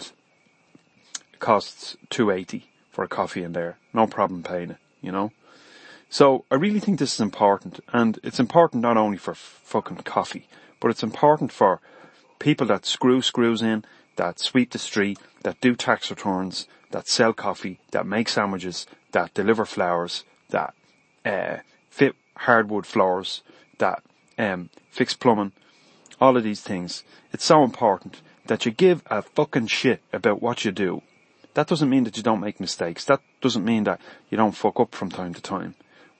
it 1.34 1.40
costs 1.40 1.98
280 2.10 2.70
for 2.90 3.04
a 3.04 3.10
coffee 3.10 3.44
in 3.44 3.52
there. 3.52 3.80
No 3.92 4.08
problem 4.08 4.44
paying 4.44 4.72
it, 4.72 4.78
you 5.02 5.12
know? 5.12 5.34
So 6.14 6.46
I 6.52 6.56
really 6.58 6.80
think 6.80 7.00
this 7.00 7.16
is 7.16 7.22
important 7.22 7.80
and 7.92 8.20
it's 8.22 8.40
important 8.40 8.84
not 8.84 8.98
only 8.98 9.18
for 9.18 9.34
fucking 9.34 9.98
coffee, 10.06 10.48
but 10.80 10.92
it's 10.92 11.02
important 11.02 11.52
for 11.52 11.82
people 12.38 12.68
that 12.68 12.86
screw 12.86 13.24
screws 13.24 13.64
in, 13.64 13.84
that 14.18 14.38
sweep 14.38 14.70
the 14.70 14.78
street, 14.78 15.18
that 15.42 15.60
do 15.60 15.76
tax 15.76 16.12
returns, 16.12 16.68
that 16.92 17.08
sell 17.08 17.34
coffee, 17.34 17.80
that 17.94 18.06
make 18.06 18.30
sandwiches, 18.30 18.86
that 19.12 19.34
deliver 19.34 19.66
flowers, 19.66 20.24
that 20.50 20.76
uh, 21.26 21.58
fit 21.90 22.16
hardwood 22.38 22.86
floors, 22.86 23.42
that 23.80 24.04
um, 24.38 24.70
fix 24.92 25.16
plumbing, 25.16 25.52
all 26.22 26.38
of 26.38 26.44
these 26.44 26.62
things. 26.62 27.04
It's 27.32 27.44
so 27.44 27.64
important 27.64 28.22
that 28.46 28.68
you 28.68 28.72
give 28.72 29.02
a 29.08 29.24
fucking 29.24 29.66
shit 29.66 30.04
about 30.14 30.44
what 30.44 30.64
you 30.64 30.72
do. 30.72 31.02
That 31.56 31.66
doesn't 31.66 31.90
mean 31.90 32.04
that 32.04 32.18
you 32.18 32.22
don't 32.22 32.40
make 32.40 32.60
mistakes. 32.60 33.04
That 33.06 33.22
doesn't 33.42 33.66
mean 33.66 33.86
that 33.86 34.00
you 34.30 34.38
don't 34.38 34.56
fuck 34.56 34.80
up 34.80 34.94
from 34.94 35.10
time 35.10 35.34
to 35.34 35.42
time. 35.42 35.74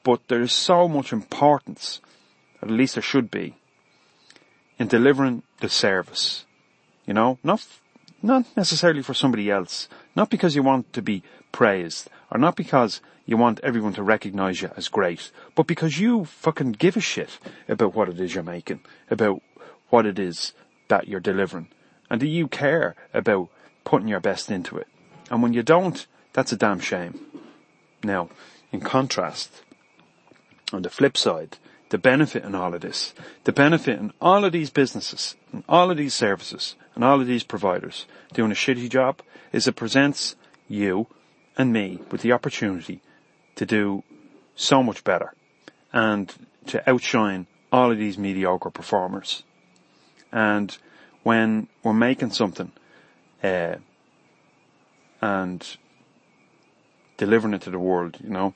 But 0.04 0.28
there 0.28 0.42
is 0.42 0.54
so 0.54 0.88
much 0.88 1.14
importance, 1.14 2.02
at 2.62 2.70
least 2.70 2.96
there 2.96 3.02
should 3.02 3.32
be, 3.32 3.56
in 4.78 4.88
delivering 4.88 5.44
the 5.60 5.70
service. 5.70 6.46
You 7.06 7.14
know, 7.14 7.40
not, 7.44 7.66
not 8.22 8.46
necessarily 8.56 9.02
for 9.02 9.14
somebody 9.14 9.50
else, 9.50 9.88
not 10.16 10.30
because 10.30 10.56
you 10.56 10.64
want 10.64 10.92
to 10.94 11.02
be 11.02 11.24
praised, 11.52 12.10
or 12.32 12.38
not 12.38 12.56
because 12.56 13.02
you 13.26 13.38
want 13.38 13.60
everyone 13.62 13.94
to 13.94 14.04
recognize 14.04 14.62
you 14.62 14.72
as 14.76 14.90
great, 14.90 15.32
but 15.56 15.68
because 15.68 16.00
you 16.00 16.26
fucking 16.26 16.74
give 16.74 16.98
a 16.98 17.02
shit 17.02 17.40
about 17.70 17.96
what 17.96 18.10
it 18.10 18.20
is 18.20 18.34
you're 18.34 18.44
making, 18.44 18.82
about 19.10 19.42
what 19.90 20.06
it 20.06 20.20
is 20.20 20.54
that 20.90 21.08
you're 21.08 21.20
delivering, 21.20 21.70
and 22.10 22.20
do 22.20 22.28
you 22.28 22.48
care 22.48 22.96
about 23.14 23.50
putting 23.86 24.08
your 24.08 24.20
best 24.20 24.52
into 24.52 24.78
it? 24.78 24.88
And 25.32 25.42
when 25.42 25.54
you 25.54 25.64
don't, 25.64 26.06
that's 26.34 26.52
a 26.52 26.58
damn 26.58 26.80
shame. 26.80 27.20
Now, 28.04 28.30
in 28.72 28.82
contrast, 28.82 29.64
on 30.72 30.82
the 30.82 30.90
flip 30.90 31.18
side, 31.18 31.58
the 31.90 31.98
benefit 31.98 32.44
in 32.44 32.56
all 32.56 32.74
of 32.74 32.82
this, 32.82 33.14
the 33.44 33.52
benefit 33.52 34.00
in 34.00 34.12
all 34.22 34.46
of 34.46 34.52
these 34.52 34.70
businesses, 34.70 35.36
and 35.52 35.64
all 35.68 35.92
of 35.92 35.98
these 35.98 36.14
services, 36.14 36.76
and 36.96 37.04
all 37.04 37.22
of 37.22 37.28
these 37.28 37.44
providers 37.44 38.06
doing 38.34 38.52
a 38.52 38.56
shitty 38.56 38.90
job 38.90 39.22
is 39.52 39.68
it 39.68 39.76
presents 39.76 40.36
you 40.68 41.08
and 41.58 41.72
me 41.72 42.00
with 42.12 42.22
the 42.22 42.32
opportunity 42.32 43.02
to 43.56 43.66
do 43.66 44.04
so 44.56 44.82
much 44.82 45.04
better 45.04 45.34
and 45.92 46.34
to 46.66 46.90
outshine 46.90 47.46
all 47.72 47.92
of 47.92 47.98
these 47.98 48.18
mediocre 48.18 48.72
performers. 48.72 49.44
And 50.32 50.76
when 51.24 51.68
we're 51.84 51.94
making 51.94 52.32
something, 52.32 52.72
uh, 53.44 53.76
and 55.22 55.78
delivering 57.18 57.54
it 57.54 57.62
to 57.62 57.70
the 57.70 57.80
world, 57.80 58.18
you 58.22 58.30
know, 58.30 58.54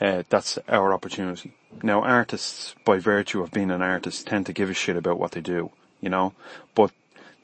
uh, 0.00 0.22
that's 0.28 0.58
our 0.68 0.92
opportunity. 0.92 1.52
Now 1.82 2.02
artists, 2.02 2.74
by 2.84 2.98
virtue 2.98 3.42
of 3.42 3.50
being 3.50 3.70
an 3.70 3.82
artist, 3.82 4.26
tend 4.26 4.46
to 4.46 4.52
give 4.52 4.70
a 4.70 4.74
shit 4.74 4.96
about 4.96 5.18
what 5.18 5.32
they 5.32 5.40
do, 5.40 5.70
you 6.00 6.08
know, 6.08 6.34
but 6.74 6.92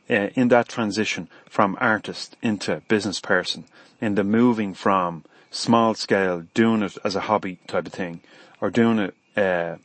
uh, 0.09 0.29
in 0.35 0.49
that 0.49 0.69
transition 0.69 1.29
from 1.49 1.77
artist 1.81 2.37
into 2.43 2.83
business 2.89 3.21
person, 3.21 3.65
in 4.01 4.15
the 4.15 4.25
moving 4.25 4.75
from 4.75 5.25
small 5.51 5.95
scale, 5.95 6.45
doing 6.55 6.83
it 6.83 6.99
as 7.05 7.17
a 7.17 7.21
hobby 7.21 7.59
type 7.67 7.87
of 7.87 7.93
thing, 7.93 8.21
or 8.61 8.71
doing 8.71 8.99
it, 8.99 9.15
uh, 9.37 9.77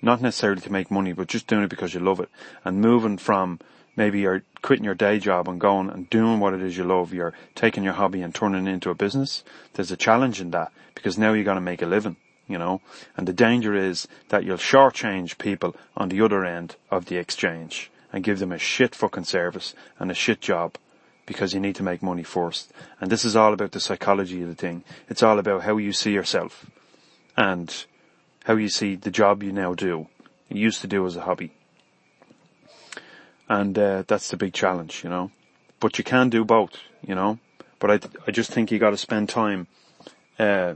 not 0.00 0.20
necessarily 0.20 0.60
to 0.60 0.72
make 0.72 0.90
money, 0.90 1.12
but 1.12 1.28
just 1.28 1.46
doing 1.46 1.64
it 1.64 1.70
because 1.70 1.94
you 1.94 2.00
love 2.00 2.20
it, 2.20 2.28
and 2.64 2.80
moving 2.80 3.18
from 3.18 3.60
maybe 3.96 4.20
you're 4.20 4.42
quitting 4.62 4.84
your 4.84 4.94
day 4.94 5.18
job 5.18 5.48
and 5.48 5.60
going 5.60 5.90
and 5.90 6.08
doing 6.10 6.40
what 6.40 6.54
it 6.54 6.62
is 6.62 6.76
you 6.76 6.84
love, 6.84 7.12
you're 7.12 7.34
taking 7.54 7.84
your 7.84 7.92
hobby 7.94 8.22
and 8.22 8.34
turning 8.34 8.66
it 8.66 8.70
into 8.70 8.90
a 8.90 8.94
business, 8.94 9.44
there's 9.74 9.90
a 9.90 9.96
challenge 9.96 10.40
in 10.40 10.50
that, 10.50 10.72
because 10.94 11.18
now 11.18 11.32
you're 11.32 11.44
going 11.44 11.56
to 11.56 11.60
make 11.60 11.82
a 11.82 11.86
living, 11.86 12.16
you 12.48 12.58
know, 12.58 12.80
and 13.16 13.28
the 13.28 13.32
danger 13.32 13.74
is 13.74 14.08
that 14.28 14.44
you'll 14.44 14.56
shortchange 14.56 15.38
people 15.38 15.76
on 15.96 16.08
the 16.08 16.20
other 16.20 16.44
end 16.44 16.76
of 16.90 17.06
the 17.06 17.16
exchange 17.16 17.90
and 18.12 18.24
give 18.24 18.38
them 18.38 18.52
a 18.52 18.58
shit 18.58 18.94
fucking 18.94 19.24
service 19.24 19.74
and 19.98 20.10
a 20.10 20.14
shit 20.14 20.40
job 20.40 20.76
because 21.24 21.54
you 21.54 21.60
need 21.60 21.76
to 21.76 21.82
make 21.82 22.02
money 22.02 22.22
first. 22.22 22.72
And 23.00 23.10
this 23.10 23.24
is 23.24 23.36
all 23.36 23.52
about 23.52 23.72
the 23.72 23.80
psychology 23.80 24.42
of 24.42 24.48
the 24.48 24.54
thing. 24.54 24.84
It's 25.08 25.22
all 25.22 25.38
about 25.38 25.62
how 25.62 25.76
you 25.76 25.92
see 25.92 26.12
yourself 26.12 26.66
and 27.36 27.84
how 28.44 28.56
you 28.56 28.68
see 28.68 28.96
the 28.96 29.10
job 29.10 29.42
you 29.42 29.52
now 29.52 29.74
do, 29.74 30.08
you 30.48 30.60
used 30.60 30.80
to 30.82 30.86
do 30.86 31.06
as 31.06 31.16
a 31.16 31.22
hobby. 31.22 31.52
And 33.48 33.78
uh, 33.78 34.04
that's 34.06 34.30
the 34.30 34.36
big 34.36 34.52
challenge, 34.52 35.02
you 35.04 35.10
know. 35.10 35.30
But 35.80 35.98
you 35.98 36.04
can 36.04 36.30
do 36.30 36.44
both, 36.44 36.76
you 37.06 37.14
know. 37.14 37.38
But 37.78 37.90
I, 37.90 38.08
I 38.26 38.30
just 38.30 38.50
think 38.50 38.70
you 38.70 38.78
got 38.78 38.90
to 38.90 38.96
spend 38.96 39.28
time 39.28 39.66
uh, 40.38 40.74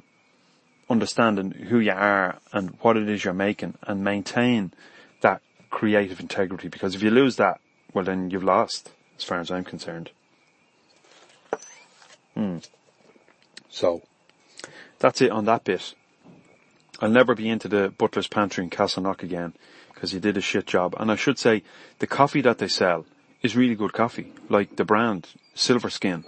understanding 0.90 1.52
who 1.52 1.78
you 1.78 1.92
are 1.92 2.38
and 2.52 2.76
what 2.80 2.96
it 2.96 3.08
is 3.08 3.24
you're 3.24 3.34
making, 3.34 3.74
and 3.82 4.02
maintain 4.02 4.72
that 5.20 5.42
creative 5.70 6.20
integrity. 6.20 6.68
Because 6.68 6.94
if 6.94 7.02
you 7.02 7.10
lose 7.10 7.36
that, 7.36 7.60
well, 7.94 8.04
then 8.04 8.30
you've 8.30 8.44
lost, 8.44 8.90
as 9.16 9.24
far 9.24 9.40
as 9.40 9.50
I'm 9.50 9.64
concerned. 9.64 10.10
Hmm. 12.34 12.58
So, 13.68 14.02
that's 14.98 15.20
it 15.20 15.30
on 15.30 15.44
that 15.46 15.64
bit. 15.64 15.94
I'll 17.00 17.10
never 17.10 17.34
be 17.34 17.48
into 17.48 17.68
the 17.68 17.92
butler's 17.96 18.28
pantry 18.28 18.64
in 18.64 18.70
Castleknock 18.70 19.22
again 19.22 19.54
because 19.96 20.12
he 20.12 20.20
did 20.20 20.36
a 20.36 20.42
shit 20.42 20.66
job. 20.66 20.94
And 21.00 21.10
I 21.10 21.16
should 21.16 21.38
say, 21.38 21.62
the 22.00 22.06
coffee 22.06 22.42
that 22.42 22.58
they 22.58 22.68
sell 22.68 23.06
is 23.42 23.56
really 23.56 23.74
good 23.74 23.94
coffee. 23.94 24.30
Like 24.50 24.76
the 24.76 24.84
brand 24.84 25.28
Silver 25.54 25.88
Skin. 25.88 26.24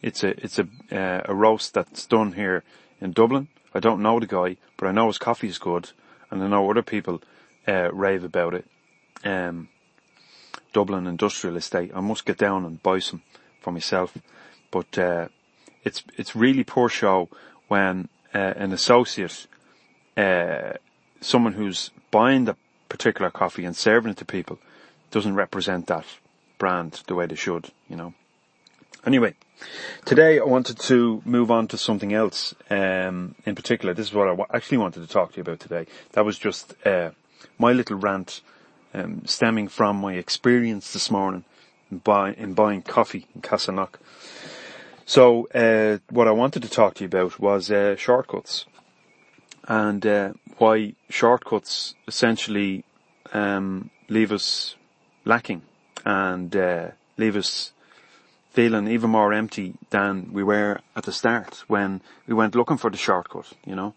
It's 0.00 0.22
a 0.22 0.28
it's 0.44 0.60
a 0.60 0.68
uh, 0.92 1.22
a 1.24 1.34
roast 1.34 1.74
that's 1.74 2.06
done 2.06 2.32
here 2.32 2.62
in 3.00 3.12
Dublin. 3.12 3.48
I 3.74 3.80
don't 3.80 4.00
know 4.00 4.20
the 4.20 4.26
guy, 4.26 4.56
but 4.76 4.86
I 4.86 4.92
know 4.92 5.08
his 5.08 5.18
coffee 5.18 5.48
is 5.48 5.58
good, 5.58 5.90
and 6.30 6.42
I 6.42 6.46
know 6.46 6.70
other 6.70 6.82
people 6.82 7.20
uh, 7.66 7.90
rave 7.92 8.22
about 8.22 8.54
it. 8.54 8.64
Um, 9.24 9.68
Dublin 10.72 11.08
Industrial 11.08 11.56
Estate. 11.56 11.90
I 11.92 12.00
must 12.00 12.24
get 12.24 12.38
down 12.38 12.64
and 12.64 12.80
buy 12.80 13.00
some 13.00 13.22
for 13.60 13.72
myself. 13.72 14.16
But 14.70 14.96
uh, 14.96 15.28
it's 15.82 16.04
it's 16.16 16.36
really 16.36 16.62
poor 16.62 16.88
show 16.88 17.28
when 17.66 18.08
uh, 18.32 18.54
an 18.56 18.72
associate, 18.72 19.48
uh, 20.16 20.74
someone 21.20 21.54
who's 21.54 21.90
buying 22.12 22.44
the 22.44 22.56
particular 22.88 23.30
coffee 23.30 23.64
and 23.64 23.76
serving 23.76 24.12
it 24.12 24.16
to 24.18 24.24
people, 24.24 24.58
doesn't 25.10 25.34
represent 25.34 25.86
that 25.86 26.04
brand 26.58 27.02
the 27.06 27.14
way 27.14 27.26
they 27.26 27.34
should, 27.34 27.70
you 27.88 27.96
know. 27.96 28.14
Anyway, 29.06 29.34
today 30.04 30.38
I 30.40 30.44
wanted 30.44 30.78
to 30.80 31.22
move 31.24 31.50
on 31.50 31.68
to 31.68 31.78
something 31.78 32.12
else. 32.12 32.54
Um, 32.68 33.36
in 33.46 33.54
particular, 33.54 33.94
this 33.94 34.08
is 34.08 34.14
what 34.14 34.26
I 34.26 34.30
w- 34.30 34.46
actually 34.52 34.78
wanted 34.78 35.00
to 35.00 35.06
talk 35.06 35.32
to 35.32 35.36
you 35.36 35.42
about 35.42 35.60
today. 35.60 35.86
That 36.12 36.24
was 36.24 36.38
just 36.38 36.74
uh, 36.86 37.10
my 37.58 37.72
little 37.72 37.96
rant 37.96 38.40
um, 38.92 39.22
stemming 39.24 39.68
from 39.68 39.96
my 39.96 40.14
experience 40.14 40.92
this 40.92 41.10
morning 41.10 41.44
in, 41.90 41.98
buy- 41.98 42.34
in 42.34 42.54
buying 42.54 42.82
coffee 42.82 43.26
in 43.34 43.40
Castleknock. 43.40 43.94
So, 45.06 45.46
uh, 45.54 45.98
what 46.10 46.28
I 46.28 46.32
wanted 46.32 46.62
to 46.62 46.68
talk 46.68 46.94
to 46.94 47.04
you 47.04 47.06
about 47.08 47.38
was 47.40 47.70
uh, 47.70 47.96
shortcuts 47.96 48.66
and 49.66 50.04
uh, 50.06 50.32
why 50.58 50.94
shortcuts 51.08 51.94
essentially 52.06 52.84
um, 53.32 53.90
leave 54.08 54.32
us 54.32 54.76
lacking 55.24 55.62
and 56.04 56.54
uh, 56.54 56.88
leave 57.16 57.36
us 57.36 57.72
feeling 58.50 58.88
even 58.88 59.10
more 59.10 59.32
empty 59.32 59.74
than 59.90 60.32
we 60.32 60.42
were 60.42 60.80
at 60.96 61.04
the 61.04 61.12
start 61.12 61.62
when 61.68 62.00
we 62.26 62.34
went 62.34 62.54
looking 62.54 62.76
for 62.76 62.90
the 62.90 62.96
shortcut, 62.96 63.52
you 63.64 63.74
know. 63.74 63.94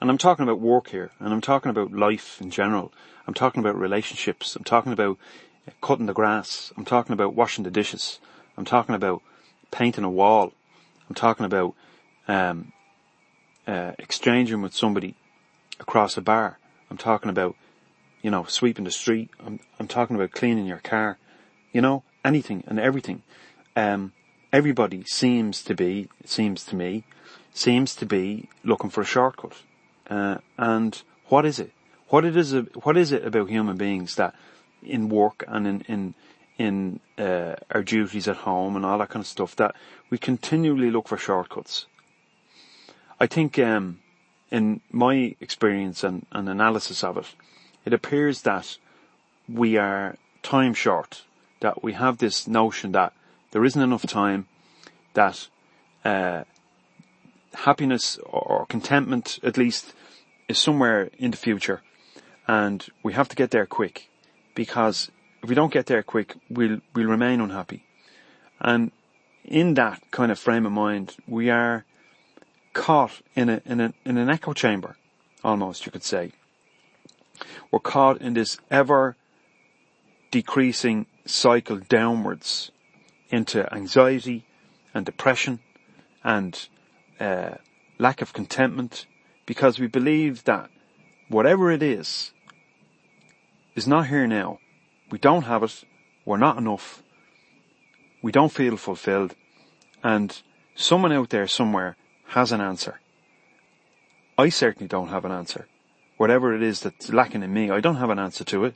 And 0.00 0.10
I'm 0.10 0.18
talking 0.18 0.44
about 0.44 0.60
work 0.60 0.90
here, 0.90 1.10
and 1.18 1.32
I'm 1.32 1.40
talking 1.40 1.70
about 1.70 1.92
life 1.92 2.40
in 2.40 2.50
general. 2.50 2.92
I'm 3.26 3.34
talking 3.34 3.60
about 3.60 3.78
relationships. 3.78 4.54
I'm 4.54 4.64
talking 4.64 4.92
about 4.92 5.18
cutting 5.80 6.06
the 6.06 6.12
grass. 6.12 6.72
I'm 6.76 6.84
talking 6.84 7.14
about 7.14 7.34
washing 7.34 7.64
the 7.64 7.70
dishes. 7.70 8.20
I'm 8.56 8.64
talking 8.64 8.94
about 8.94 9.22
painting 9.70 10.04
a 10.04 10.10
wall. 10.10 10.52
I'm 11.08 11.14
talking 11.14 11.46
about 11.46 11.74
um, 12.28 12.72
uh, 13.66 13.92
exchanging 13.98 14.62
with 14.62 14.74
somebody 14.74 15.16
across 15.80 16.16
a 16.16 16.20
bar. 16.20 16.58
I'm 16.90 16.96
talking 16.96 17.30
about, 17.30 17.56
you 18.22 18.30
know, 18.30 18.44
sweeping 18.44 18.84
the 18.84 18.90
street. 18.90 19.30
I'm, 19.44 19.60
I'm 19.78 19.88
talking 19.88 20.16
about 20.16 20.32
cleaning 20.32 20.66
your 20.66 20.78
car. 20.78 21.18
You 21.72 21.80
know, 21.80 22.02
anything 22.24 22.64
and 22.66 22.78
everything. 22.78 23.22
Um, 23.74 24.12
everybody 24.52 25.04
seems 25.04 25.62
to 25.64 25.74
be, 25.74 26.08
it 26.20 26.28
seems 26.28 26.64
to 26.66 26.76
me, 26.76 27.04
seems 27.52 27.94
to 27.96 28.06
be 28.06 28.48
looking 28.64 28.90
for 28.90 29.02
a 29.02 29.04
shortcut. 29.04 29.62
Uh, 30.08 30.38
and 30.56 31.02
what 31.26 31.44
is 31.44 31.58
it? 31.58 31.72
What 32.08 32.24
it 32.24 32.36
is, 32.36 32.54
what 32.82 32.96
is 32.96 33.12
it 33.12 33.26
about 33.26 33.50
human 33.50 33.76
beings 33.76 34.14
that 34.14 34.34
in 34.82 35.08
work 35.08 35.44
and 35.48 35.66
in, 35.66 35.80
in 35.82 36.14
in 36.58 37.00
uh, 37.18 37.54
our 37.70 37.82
duties 37.82 38.28
at 38.28 38.36
home 38.36 38.76
and 38.76 38.84
all 38.86 38.98
that 38.98 39.10
kind 39.10 39.22
of 39.22 39.26
stuff 39.26 39.56
that 39.56 39.74
we 40.10 40.18
continually 40.18 40.90
look 40.90 41.08
for 41.08 41.18
shortcuts. 41.18 41.86
I 43.20 43.26
think 43.26 43.58
um, 43.58 44.00
in 44.50 44.80
my 44.90 45.34
experience 45.40 46.04
and, 46.04 46.26
and 46.32 46.48
analysis 46.48 47.02
of 47.02 47.16
it, 47.18 47.34
it 47.84 47.92
appears 47.92 48.42
that 48.42 48.78
we 49.48 49.76
are 49.76 50.16
time 50.42 50.74
short, 50.74 51.22
that 51.60 51.82
we 51.82 51.92
have 51.92 52.18
this 52.18 52.46
notion 52.46 52.92
that 52.92 53.12
there 53.50 53.64
isn't 53.64 53.82
enough 53.82 54.06
time, 54.06 54.46
that 55.14 55.48
uh, 56.04 56.44
happiness 57.54 58.18
or 58.24 58.66
contentment, 58.68 59.38
at 59.42 59.56
least, 59.56 59.92
is 60.48 60.58
somewhere 60.58 61.10
in 61.18 61.30
the 61.30 61.36
future. 61.36 61.82
And 62.46 62.86
we 63.02 63.12
have 63.14 63.28
to 63.28 63.36
get 63.36 63.50
there 63.50 63.66
quick 63.66 64.08
because 64.54 65.10
if 65.42 65.48
we 65.48 65.54
don't 65.54 65.72
get 65.72 65.86
there 65.86 66.02
quick, 66.02 66.34
we'll, 66.48 66.80
we'll 66.94 67.08
remain 67.08 67.40
unhappy. 67.40 67.84
And 68.60 68.92
in 69.44 69.74
that 69.74 70.02
kind 70.10 70.30
of 70.32 70.38
frame 70.38 70.66
of 70.66 70.72
mind, 70.72 71.16
we 71.26 71.50
are 71.50 71.84
caught 72.76 73.22
in 73.34 73.48
a, 73.48 73.62
in 73.64 73.80
a, 73.80 73.94
in 74.04 74.18
an 74.18 74.28
echo 74.28 74.52
chamber, 74.52 74.96
almost, 75.42 75.86
you 75.86 75.92
could 75.92 76.04
say. 76.04 76.32
We're 77.70 77.80
caught 77.80 78.20
in 78.20 78.34
this 78.34 78.58
ever 78.70 79.16
decreasing 80.30 81.06
cycle 81.24 81.78
downwards 81.78 82.70
into 83.30 83.58
anxiety 83.74 84.44
and 84.92 85.06
depression 85.06 85.60
and 86.22 86.68
uh, 87.18 87.54
lack 87.98 88.20
of 88.20 88.34
contentment 88.34 89.06
because 89.46 89.78
we 89.78 89.86
believe 89.86 90.44
that 90.44 90.68
whatever 91.28 91.70
it 91.70 91.82
is 91.82 92.32
is 93.74 93.86
not 93.88 94.08
here 94.08 94.26
now. 94.26 94.58
We 95.10 95.18
don't 95.18 95.44
have 95.44 95.62
it. 95.62 95.84
We're 96.26 96.36
not 96.36 96.58
enough. 96.58 97.02
We 98.22 98.32
don't 98.32 98.52
feel 98.52 98.76
fulfilled. 98.76 99.34
And 100.02 100.30
someone 100.74 101.12
out 101.12 101.30
there 101.30 101.46
somewhere 101.46 101.96
has 102.28 102.52
an 102.52 102.60
answer. 102.60 103.00
I 104.38 104.48
certainly 104.48 104.88
don't 104.88 105.08
have 105.08 105.24
an 105.24 105.32
answer. 105.32 105.66
Whatever 106.16 106.54
it 106.54 106.62
is 106.62 106.80
that's 106.80 107.12
lacking 107.12 107.42
in 107.42 107.52
me, 107.52 107.70
I 107.70 107.80
don't 107.80 107.96
have 107.96 108.10
an 108.10 108.18
answer 108.18 108.44
to 108.44 108.64
it. 108.64 108.74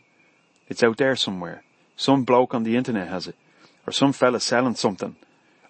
It's 0.69 0.83
out 0.83 0.99
there 0.99 1.17
somewhere. 1.17 1.63
Some 1.97 2.25
bloke 2.25 2.55
on 2.55 2.63
the 2.63 2.77
internet 2.77 3.09
has 3.09 3.27
it. 3.27 3.37
Or 3.87 3.93
some 3.93 4.13
fella 4.13 4.41
selling 4.41 4.75
something. 4.75 5.17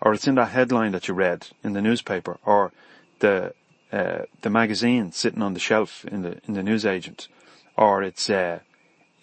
Or 0.00 0.12
it's 0.12 0.26
in 0.26 0.34
that 0.36 0.50
headline 0.50 0.92
that 0.92 1.08
you 1.08 1.14
read 1.14 1.48
in 1.62 1.72
the 1.72 1.82
newspaper. 1.82 2.38
Or 2.44 2.72
the, 3.20 3.54
uh, 3.92 4.22
the 4.42 4.50
magazine 4.50 5.12
sitting 5.12 5.42
on 5.42 5.54
the 5.54 5.60
shelf 5.60 6.04
in 6.04 6.22
the, 6.22 6.40
in 6.46 6.54
the 6.54 6.62
newsagent. 6.62 7.28
Or 7.76 8.02
it's, 8.02 8.28
uh, 8.28 8.60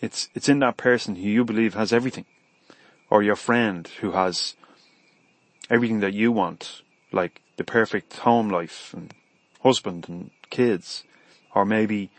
it's, 0.01 0.29
it's 0.33 0.49
in 0.49 0.59
that 0.59 0.77
person 0.77 1.15
who 1.15 1.29
you 1.29 1.45
believe 1.45 1.75
has 1.75 1.93
everything. 1.93 2.25
Or 3.09 3.23
your 3.23 3.35
friend 3.35 3.87
who 4.01 4.11
has 4.11 4.55
everything 5.69 5.99
that 5.99 6.13
you 6.13 6.31
want. 6.31 6.81
Like 7.11 7.41
the 7.57 7.63
perfect 7.63 8.17
home 8.17 8.49
life 8.49 8.93
and 8.93 9.13
husband 9.61 10.07
and 10.07 10.31
kids. 10.49 11.03
Or 11.53 11.65
maybe, 11.65 12.09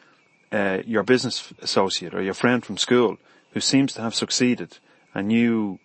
uh, 0.52 0.78
your 0.84 1.02
business 1.02 1.52
associate 1.62 2.14
or 2.14 2.22
your 2.22 2.34
friend 2.34 2.64
from 2.64 2.76
school 2.76 3.18
who 3.52 3.60
seems 3.60 3.92
to 3.94 4.02
have 4.02 4.14
succeeded 4.14 4.78
and 5.14 5.32
you 5.32 5.78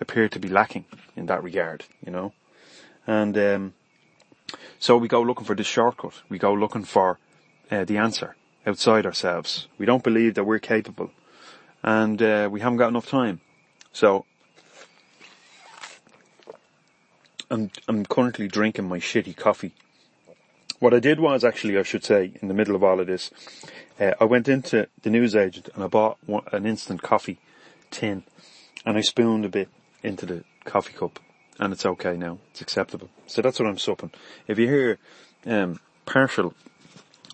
appear 0.00 0.28
to 0.28 0.38
be 0.38 0.48
lacking 0.48 0.84
in 1.16 1.26
that 1.26 1.42
regard, 1.42 1.84
you 2.04 2.12
know. 2.12 2.32
And 3.06 3.36
um, 3.36 3.74
so 4.78 4.96
we 4.96 5.08
go 5.08 5.22
looking 5.22 5.44
for 5.44 5.54
this 5.54 5.66
shortcut. 5.66 6.22
We 6.28 6.38
go 6.38 6.52
looking 6.54 6.84
for 6.84 7.18
uh, 7.70 7.84
the 7.84 7.98
answer 7.98 8.36
outside 8.66 9.06
ourselves. 9.06 9.68
We 9.78 9.86
don't 9.86 10.02
believe 10.02 10.34
that 10.34 10.44
we're 10.44 10.58
capable, 10.58 11.10
and 11.82 12.20
uh, 12.22 12.48
we 12.50 12.60
haven't 12.60 12.78
got 12.78 12.88
enough 12.88 13.08
time. 13.08 13.40
So 13.92 14.24
I'm 17.50 17.70
I'm 17.88 18.04
currently 18.04 18.46
drinking 18.46 18.88
my 18.88 18.98
shitty 18.98 19.36
coffee. 19.36 19.72
What 20.80 20.94
I 20.94 21.00
did 21.00 21.18
was 21.18 21.44
actually, 21.44 21.78
I 21.78 21.82
should 21.82 22.04
say, 22.04 22.32
in 22.40 22.48
the 22.48 22.54
middle 22.54 22.76
of 22.76 22.84
all 22.84 23.00
of 23.00 23.06
this, 23.06 23.30
uh, 23.98 24.12
I 24.20 24.24
went 24.24 24.48
into 24.48 24.86
the 25.02 25.10
newsagent 25.10 25.70
and 25.74 25.82
I 25.82 25.88
bought 25.88 26.18
one, 26.26 26.44
an 26.52 26.66
instant 26.66 27.02
coffee 27.02 27.38
tin 27.90 28.22
and 28.84 28.96
I 28.96 29.00
spooned 29.00 29.44
a 29.44 29.48
bit 29.48 29.68
into 30.02 30.26
the 30.26 30.44
coffee 30.64 30.92
cup 30.92 31.18
and 31.58 31.72
it's 31.72 31.86
okay 31.86 32.16
now. 32.16 32.38
It's 32.50 32.60
acceptable. 32.60 33.08
So 33.26 33.42
that's 33.42 33.58
what 33.58 33.68
I'm 33.68 33.78
supping. 33.78 34.12
If 34.46 34.58
you 34.58 34.68
hear, 34.68 34.98
um, 35.46 35.80
partial 36.06 36.54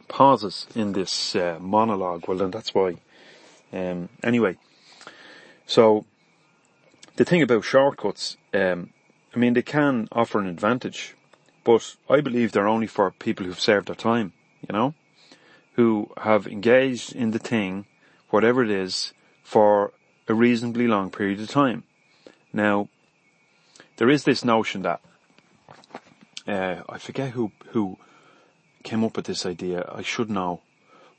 pauses 0.08 0.66
in 0.74 0.92
this, 0.92 1.34
uh, 1.36 1.58
monologue, 1.60 2.26
well 2.28 2.38
then 2.38 2.50
that's 2.50 2.72
why. 2.72 2.96
Um, 3.72 4.08
anyway, 4.22 4.56
so 5.66 6.06
the 7.16 7.24
thing 7.24 7.42
about 7.42 7.64
shortcuts, 7.64 8.36
um, 8.54 8.90
I 9.34 9.38
mean, 9.38 9.54
they 9.54 9.62
can 9.62 10.08
offer 10.12 10.38
an 10.38 10.46
advantage, 10.46 11.16
but 11.64 11.96
I 12.08 12.20
believe 12.20 12.52
they're 12.52 12.68
only 12.68 12.86
for 12.86 13.10
people 13.10 13.44
who've 13.44 13.58
served 13.58 13.88
their 13.88 13.96
time, 13.96 14.32
you 14.60 14.72
know, 14.72 14.94
who 15.72 16.12
have 16.18 16.46
engaged 16.46 17.12
in 17.12 17.32
the 17.32 17.40
thing, 17.40 17.86
whatever 18.30 18.62
it 18.62 18.70
is, 18.70 19.12
for 19.42 19.92
a 20.28 20.34
reasonably 20.34 20.86
long 20.86 21.10
period 21.10 21.40
of 21.40 21.48
time. 21.48 21.82
Now, 22.52 22.88
there 23.96 24.08
is 24.08 24.22
this 24.22 24.44
notion 24.44 24.82
that 24.82 25.00
uh, 26.46 26.82
I 26.88 26.98
forget 26.98 27.30
who 27.30 27.50
who 27.68 27.98
came 28.84 29.02
up 29.02 29.16
with 29.16 29.26
this 29.26 29.44
idea. 29.46 29.90
I 29.92 30.02
should 30.02 30.30
know, 30.30 30.60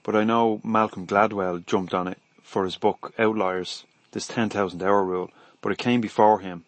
but 0.03 0.15
I 0.15 0.23
know 0.23 0.61
Malcolm 0.63 1.05
Gladwell 1.05 1.65
jumped 1.65 1.93
on 1.93 2.07
it 2.07 2.19
for 2.41 2.63
his 2.63 2.77
book 2.77 3.13
Outliers, 3.19 3.85
this 4.11 4.27
ten 4.27 4.49
thousand 4.49 4.81
hour 4.83 5.03
rule. 5.03 5.31
But 5.61 5.71
it 5.71 5.79
came 5.79 5.99
before 5.99 6.39
him. 6.39 6.63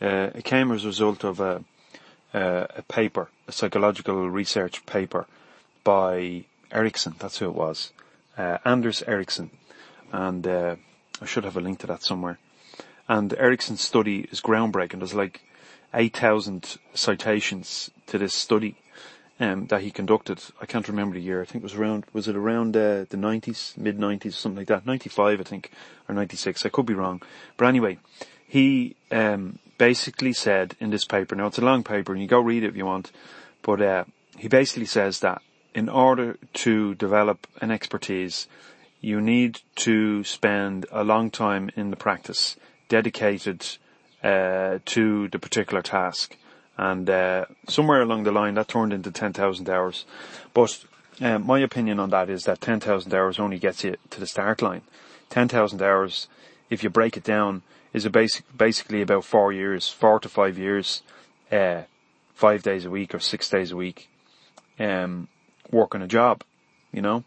Uh, 0.00 0.30
it 0.34 0.44
came 0.44 0.70
as 0.72 0.84
a 0.84 0.88
result 0.88 1.24
of 1.24 1.40
a, 1.40 1.64
a, 2.34 2.66
a 2.76 2.82
paper, 2.82 3.30
a 3.48 3.52
psychological 3.52 4.28
research 4.28 4.84
paper 4.86 5.26
by 5.84 6.44
Ericsson. 6.70 7.14
That's 7.18 7.38
who 7.38 7.46
it 7.46 7.54
was, 7.54 7.92
uh, 8.36 8.58
Anders 8.64 9.02
Ericsson, 9.06 9.50
and 10.12 10.46
uh, 10.46 10.76
I 11.20 11.26
should 11.26 11.44
have 11.44 11.56
a 11.56 11.60
link 11.60 11.78
to 11.80 11.86
that 11.86 12.02
somewhere. 12.02 12.38
And 13.08 13.32
Ericsson's 13.34 13.80
study 13.80 14.28
is 14.32 14.40
groundbreaking. 14.40 14.98
There's 14.98 15.14
like 15.14 15.42
8,000 15.94 16.76
citations 16.92 17.90
to 18.08 18.18
this 18.18 18.34
study 18.34 18.76
um, 19.38 19.66
that 19.68 19.82
he 19.82 19.90
conducted. 19.90 20.42
I 20.60 20.66
can't 20.66 20.88
remember 20.88 21.14
the 21.14 21.22
year. 21.22 21.40
I 21.40 21.44
think 21.44 21.62
it 21.62 21.64
was 21.64 21.74
around, 21.74 22.04
was 22.12 22.28
it 22.28 22.36
around 22.36 22.76
uh, 22.76 23.06
the 23.08 23.16
90s, 23.16 23.76
mid 23.76 23.98
90s, 23.98 24.34
something 24.34 24.58
like 24.58 24.68
that. 24.68 24.86
95, 24.86 25.40
I 25.40 25.42
think, 25.42 25.70
or 26.08 26.14
96. 26.14 26.66
I 26.66 26.68
could 26.68 26.86
be 26.86 26.94
wrong. 26.94 27.22
But 27.56 27.66
anyway, 27.66 27.98
he 28.46 28.96
um, 29.10 29.58
basically 29.78 30.32
said 30.32 30.76
in 30.80 30.90
this 30.90 31.04
paper, 31.04 31.34
now 31.34 31.46
it's 31.46 31.58
a 31.58 31.64
long 31.64 31.82
paper 31.82 32.12
and 32.12 32.22
you 32.22 32.28
go 32.28 32.40
read 32.40 32.62
it 32.62 32.68
if 32.68 32.76
you 32.76 32.86
want, 32.86 33.12
but 33.62 33.80
uh, 33.82 34.04
he 34.38 34.48
basically 34.48 34.86
says 34.86 35.20
that 35.20 35.42
in 35.74 35.88
order 35.88 36.38
to 36.54 36.94
develop 36.94 37.46
an 37.60 37.70
expertise, 37.70 38.46
you 39.00 39.20
need 39.20 39.60
to 39.74 40.24
spend 40.24 40.86
a 40.90 41.04
long 41.04 41.30
time 41.30 41.70
in 41.76 41.90
the 41.90 41.96
practice 41.96 42.56
dedicated 42.88 43.66
uh, 44.22 44.78
to 44.84 45.28
the 45.28 45.38
particular 45.38 45.82
task. 45.82 46.36
And 46.78 47.08
uh, 47.08 47.46
somewhere 47.68 48.02
along 48.02 48.24
the 48.24 48.32
line 48.32 48.54
that 48.54 48.68
turned 48.68 48.92
into 48.92 49.10
10,000 49.10 49.68
hours. 49.68 50.04
But 50.54 50.84
uh, 51.20 51.38
my 51.38 51.58
opinion 51.60 52.00
on 52.00 52.10
that 52.10 52.28
is 52.28 52.44
that 52.44 52.60
10,000 52.60 53.12
hours 53.14 53.38
only 53.38 53.58
gets 53.58 53.84
you 53.84 53.96
to 54.10 54.20
the 54.20 54.26
start 54.26 54.62
line. 54.62 54.82
10,000 55.30 55.82
hours, 55.82 56.28
if 56.70 56.82
you 56.82 56.90
break 56.90 57.16
it 57.16 57.24
down, 57.24 57.62
is 57.92 58.04
a 58.04 58.10
basic, 58.10 58.44
basically 58.56 59.02
about 59.02 59.24
four 59.24 59.52
years, 59.52 59.88
four 59.88 60.20
to 60.20 60.28
five 60.28 60.58
years, 60.58 61.02
uh, 61.50 61.82
five 62.34 62.62
days 62.62 62.84
a 62.84 62.90
week 62.90 63.14
or 63.14 63.20
six 63.20 63.48
days 63.48 63.72
a 63.72 63.76
week, 63.76 64.08
um, 64.78 65.28
working 65.70 66.02
a 66.02 66.06
job, 66.06 66.42
you 66.92 67.00
know? 67.00 67.24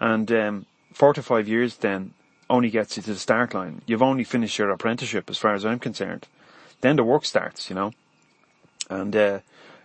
And, 0.00 0.30
um, 0.32 0.66
four 0.92 1.12
to 1.14 1.22
five 1.22 1.46
years 1.48 1.76
then 1.76 2.14
only 2.50 2.70
gets 2.70 2.96
you 2.96 3.02
to 3.02 3.12
the 3.12 3.18
start 3.18 3.54
line. 3.54 3.82
You've 3.86 4.02
only 4.02 4.24
finished 4.24 4.58
your 4.58 4.70
apprenticeship 4.70 5.28
as 5.28 5.38
far 5.38 5.54
as 5.54 5.64
I'm 5.64 5.78
concerned. 5.78 6.26
Then 6.80 6.96
the 6.96 7.04
work 7.04 7.24
starts, 7.24 7.68
you 7.68 7.76
know. 7.76 7.92
And 8.88 9.14
uh, 9.14 9.40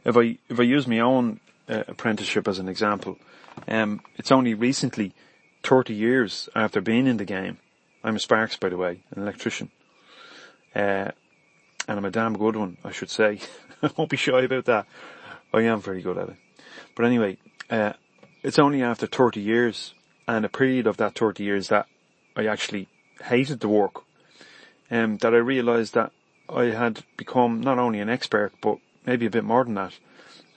if 0.05 0.15
I 0.15 0.37
if 0.49 0.59
I 0.59 0.63
use 0.63 0.87
my 0.87 0.99
own 0.99 1.39
uh, 1.67 1.83
apprenticeship 1.87 2.47
as 2.47 2.59
an 2.59 2.69
example, 2.69 3.17
um, 3.67 4.01
it's 4.15 4.31
only 4.31 4.53
recently, 4.53 5.13
thirty 5.61 5.93
years 5.93 6.49
after 6.55 6.81
being 6.81 7.07
in 7.07 7.17
the 7.17 7.25
game. 7.25 7.57
I'm 8.03 8.15
a 8.15 8.19
Sparks, 8.19 8.57
by 8.57 8.69
the 8.69 8.77
way, 8.77 9.03
an 9.11 9.23
electrician, 9.23 9.71
uh, 10.75 11.11
and 11.87 11.97
I'm 11.97 12.05
a 12.05 12.11
damn 12.11 12.37
good 12.37 12.55
one, 12.55 12.77
I 12.83 12.91
should 12.91 13.09
say. 13.09 13.39
I 13.83 13.89
won't 13.97 14.09
be 14.09 14.17
shy 14.17 14.41
about 14.41 14.65
that. 14.65 14.85
I 15.53 15.61
am 15.61 15.81
very 15.81 16.01
good 16.01 16.17
at 16.17 16.29
it. 16.29 16.35
But 16.95 17.05
anyway, 17.05 17.37
uh, 17.69 17.93
it's 18.41 18.59
only 18.59 18.81
after 18.81 19.07
30 19.07 19.41
years 19.41 19.93
and 20.27 20.45
a 20.45 20.49
period 20.49 20.87
of 20.87 20.97
that 20.97 21.15
30 21.15 21.43
years 21.43 21.67
that 21.69 21.87
I 22.35 22.47
actually 22.47 22.87
hated 23.23 23.59
the 23.59 23.67
work, 23.67 24.03
um, 24.89 25.17
that 25.17 25.33
I 25.33 25.37
realised 25.37 25.93
that 25.93 26.11
I 26.49 26.65
had 26.65 27.03
become 27.17 27.61
not 27.61 27.79
only 27.79 27.99
an 27.99 28.09
expert, 28.09 28.53
but 28.61 28.77
maybe 29.05 29.25
a 29.25 29.31
bit 29.31 29.43
more 29.43 29.63
than 29.63 29.75
that. 29.75 29.93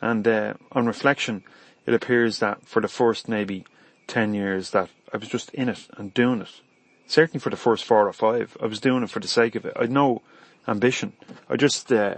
And 0.00 0.26
uh, 0.26 0.54
on 0.72 0.86
reflection, 0.86 1.42
it 1.84 1.94
appears 1.94 2.38
that 2.38 2.66
for 2.66 2.80
the 2.80 2.88
first 2.88 3.28
maybe 3.28 3.64
10 4.06 4.34
years 4.34 4.70
that 4.70 4.88
I 5.12 5.16
was 5.16 5.28
just 5.28 5.50
in 5.50 5.68
it 5.68 5.86
and 5.96 6.12
doing 6.14 6.40
it. 6.40 6.60
Certainly 7.06 7.40
for 7.40 7.50
the 7.50 7.56
first 7.56 7.84
four 7.84 8.08
or 8.08 8.12
five, 8.12 8.56
I 8.60 8.66
was 8.66 8.80
doing 8.80 9.02
it 9.02 9.10
for 9.10 9.20
the 9.20 9.28
sake 9.28 9.54
of 9.54 9.64
it. 9.64 9.74
I 9.76 9.82
had 9.82 9.92
no 9.92 10.22
ambition. 10.66 11.12
I 11.48 11.56
just, 11.56 11.92
uh, 11.92 12.16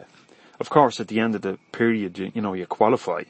of 0.59 0.71
course, 0.71 0.99
at 0.99 1.09
the 1.09 1.21
end 1.21 1.35
of 1.35 1.43
the 1.43 1.59
period, 1.73 2.19
you, 2.19 2.33
you 2.35 2.41
know, 2.41 2.55
you 2.55 2.67
qualify 2.67 3.25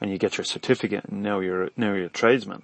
and 0.00 0.10
you 0.10 0.18
get 0.18 0.36
your 0.36 0.44
certificate 0.44 1.04
and 1.04 1.22
now 1.22 1.38
you're, 1.40 1.70
now 1.76 1.94
you're 1.94 2.06
a 2.06 2.10
tradesman 2.10 2.62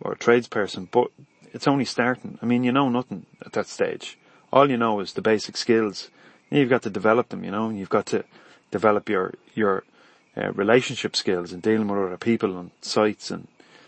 or 0.00 0.12
a 0.12 0.16
tradesperson, 0.16 0.88
but 0.90 1.08
it's 1.52 1.68
only 1.68 1.84
starting. 1.84 2.38
I 2.42 2.46
mean, 2.46 2.64
you 2.64 2.72
know 2.72 2.88
nothing 2.88 3.26
at 3.46 3.52
that 3.52 3.68
stage. 3.68 4.18
All 4.52 4.68
you 4.68 4.76
know 4.76 4.98
is 5.00 5.12
the 5.12 5.22
basic 5.22 5.56
skills. 5.56 6.10
You've 6.50 6.70
got 6.70 6.82
to 6.82 6.90
develop 6.90 7.28
them, 7.28 7.44
you 7.44 7.50
know, 7.50 7.70
you've 7.70 7.88
got 7.88 8.06
to 8.06 8.24
develop 8.70 9.08
your, 9.08 9.34
your, 9.54 9.84
uh, 10.36 10.52
relationship 10.52 11.14
skills 11.14 11.52
and 11.52 11.62
dealing 11.62 11.86
with 11.86 12.00
other 12.00 12.16
people 12.16 12.56
on 12.56 12.72
sites 12.80 13.30
and 13.30 13.46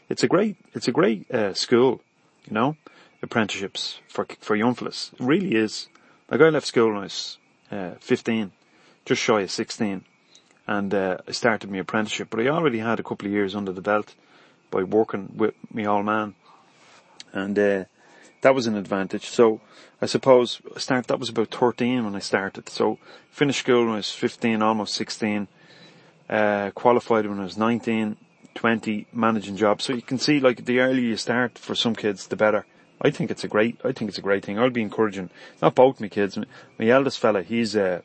it's 0.08 0.22
a 0.22 0.28
great, 0.28 0.56
it's 0.74 0.86
a 0.86 0.92
great, 0.92 1.28
uh, 1.32 1.52
school, 1.54 2.00
you 2.46 2.54
know, 2.54 2.76
apprenticeships 3.22 4.00
for, 4.08 4.26
for 4.40 4.56
young 4.56 4.74
fellas. 4.74 5.10
It 5.14 5.24
really 5.24 5.54
is. 5.54 5.88
Like 6.30 6.40
I 6.40 6.48
left 6.48 6.66
school 6.66 6.88
when 6.88 6.98
I 6.98 7.02
was, 7.02 7.38
uh, 7.70 7.92
15, 8.00 8.52
just 9.04 9.22
shy 9.22 9.42
of 9.42 9.50
16 9.50 10.04
and, 10.66 10.94
uh, 10.94 11.18
I 11.26 11.32
started 11.32 11.70
my 11.70 11.78
apprenticeship, 11.78 12.28
but 12.30 12.40
I 12.40 12.48
already 12.48 12.78
had 12.78 12.98
a 12.98 13.02
couple 13.02 13.26
of 13.26 13.32
years 13.32 13.54
under 13.54 13.72
the 13.72 13.80
belt 13.80 14.14
by 14.70 14.82
working 14.82 15.32
with 15.36 15.54
me 15.72 15.86
old 15.86 16.06
man 16.06 16.34
and, 17.32 17.58
uh, 17.58 17.84
that 18.42 18.54
was 18.54 18.66
an 18.66 18.76
advantage. 18.76 19.26
So 19.26 19.60
I 20.00 20.06
suppose 20.06 20.60
I 20.74 20.78
start, 20.78 21.06
that 21.06 21.18
was 21.18 21.30
about 21.30 21.50
13 21.50 22.04
when 22.04 22.14
I 22.14 22.20
started. 22.20 22.68
So 22.68 22.98
finished 23.30 23.60
school 23.60 23.84
when 23.86 23.94
I 23.94 23.96
was 23.96 24.12
15, 24.12 24.62
almost 24.62 24.94
16, 24.94 25.48
uh, 26.28 26.70
qualified 26.72 27.26
when 27.26 27.40
I 27.40 27.44
was 27.44 27.56
19, 27.56 28.16
20, 28.54 29.06
managing 29.12 29.56
jobs. 29.56 29.84
So 29.84 29.94
you 29.94 30.02
can 30.02 30.18
see 30.18 30.40
like 30.40 30.64
the 30.64 30.80
earlier 30.80 31.08
you 31.08 31.16
start 31.16 31.58
for 31.58 31.74
some 31.74 31.94
kids, 31.94 32.26
the 32.26 32.36
better. 32.36 32.66
I 33.00 33.10
think 33.10 33.30
it's 33.30 33.44
a 33.44 33.48
great, 33.48 33.80
I 33.84 33.92
think 33.92 34.08
it's 34.08 34.18
a 34.18 34.22
great 34.22 34.44
thing. 34.44 34.58
I'll 34.58 34.70
be 34.70 34.82
encouraging, 34.82 35.30
not 35.60 35.74
both 35.74 36.00
my 36.00 36.08
kids, 36.08 36.38
my 36.78 36.86
eldest 36.88 37.18
fella, 37.18 37.42
he's, 37.42 37.76
uh, 37.76 38.00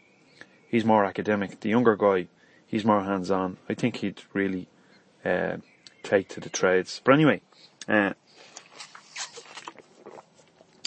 he's 0.67 0.86
more 0.86 1.06
academic. 1.06 1.60
The 1.60 1.69
younger 1.69 1.95
guy, 1.95 2.27
he's 2.67 2.86
more 2.86 3.04
hands 3.04 3.32
on. 3.32 3.58
I 3.69 3.73
think 3.73 3.97
he'd 3.97 4.21
really, 4.34 4.67
uh, 5.23 5.58
take 6.04 6.27
to 6.30 6.39
the 6.39 6.49
trades. 6.49 7.01
But 7.04 7.13
anyway, 7.13 7.41
uh, 7.88 8.13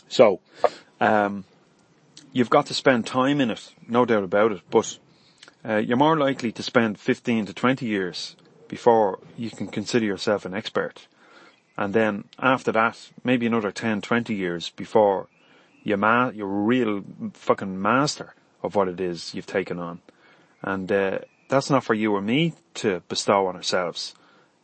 so, 0.08 0.40
um, 1.00 1.44
you've 2.32 2.50
got 2.50 2.66
to 2.66 2.74
spend 2.74 3.06
time 3.06 3.40
in 3.40 3.50
it, 3.50 3.74
no 3.88 4.04
doubt 4.04 4.24
about 4.24 4.52
it, 4.52 4.60
but 4.70 4.98
uh, 5.66 5.76
you're 5.76 5.96
more 5.96 6.18
likely 6.18 6.52
to 6.52 6.62
spend 6.62 6.98
15 6.98 7.46
to 7.46 7.54
20 7.54 7.86
years 7.86 8.36
before 8.68 9.18
you 9.36 9.50
can 9.50 9.68
consider 9.68 10.04
yourself 10.04 10.44
an 10.44 10.52
expert. 10.52 11.06
And 11.76 11.92
then 11.92 12.24
after 12.38 12.72
that, 12.72 13.10
maybe 13.24 13.46
another 13.46 13.72
10, 13.72 14.00
20 14.00 14.34
years 14.34 14.70
before 14.70 15.28
you're, 15.82 15.96
ma- 15.96 16.30
you're 16.30 16.46
real 16.46 17.02
fucking 17.32 17.80
master 17.80 18.34
of 18.62 18.74
what 18.74 18.88
it 18.88 19.00
is 19.00 19.34
you've 19.34 19.46
taken 19.46 19.78
on. 19.78 20.00
And 20.62 20.90
uh, 20.90 21.18
that's 21.48 21.70
not 21.70 21.84
for 21.84 21.94
you 21.94 22.14
or 22.14 22.22
me 22.22 22.54
to 22.74 23.02
bestow 23.08 23.46
on 23.46 23.56
ourselves. 23.56 24.14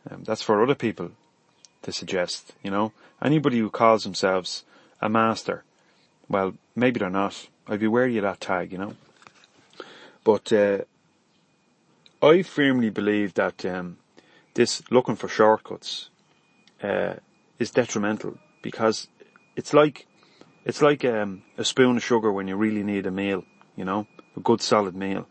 Um, 0.09 0.23
that's 0.23 0.41
for 0.41 0.63
other 0.63 0.75
people 0.75 1.11
to 1.83 1.91
suggest, 1.91 2.53
you 2.63 2.71
know. 2.71 2.91
Anybody 3.21 3.59
who 3.59 3.69
calls 3.69 4.03
themselves 4.03 4.63
a 5.01 5.09
master, 5.09 5.63
well, 6.27 6.53
maybe 6.75 6.99
they're 6.99 7.09
not. 7.09 7.47
I'd 7.67 7.79
be 7.79 7.87
wary 7.87 8.17
of 8.17 8.23
that 8.23 8.39
tag, 8.39 8.71
you 8.71 8.77
know. 8.77 8.95
But 10.23 10.51
uh, 10.53 10.79
I 12.21 12.41
firmly 12.41 12.89
believe 12.89 13.33
that 13.35 13.65
um, 13.65 13.97
this 14.53 14.81
looking 14.89 15.15
for 15.15 15.27
shortcuts 15.27 16.09
uh, 16.83 17.15
is 17.59 17.71
detrimental 17.71 18.37
because 18.61 19.07
it's 19.55 19.73
like 19.73 20.07
it's 20.65 20.81
like 20.81 21.03
um, 21.05 21.43
a 21.57 21.65
spoon 21.65 21.97
of 21.97 22.03
sugar 22.03 22.31
when 22.31 22.47
you 22.47 22.55
really 22.55 22.83
need 22.83 23.05
a 23.05 23.11
meal, 23.11 23.43
you 23.75 23.85
know, 23.85 24.07
a 24.37 24.39
good 24.39 24.61
solid 24.61 24.95
meal, 24.95 25.27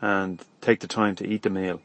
and 0.00 0.42
take 0.60 0.80
the 0.80 0.86
time 0.86 1.16
to 1.16 1.26
eat 1.26 1.42
the 1.42 1.50
meal. 1.50 1.80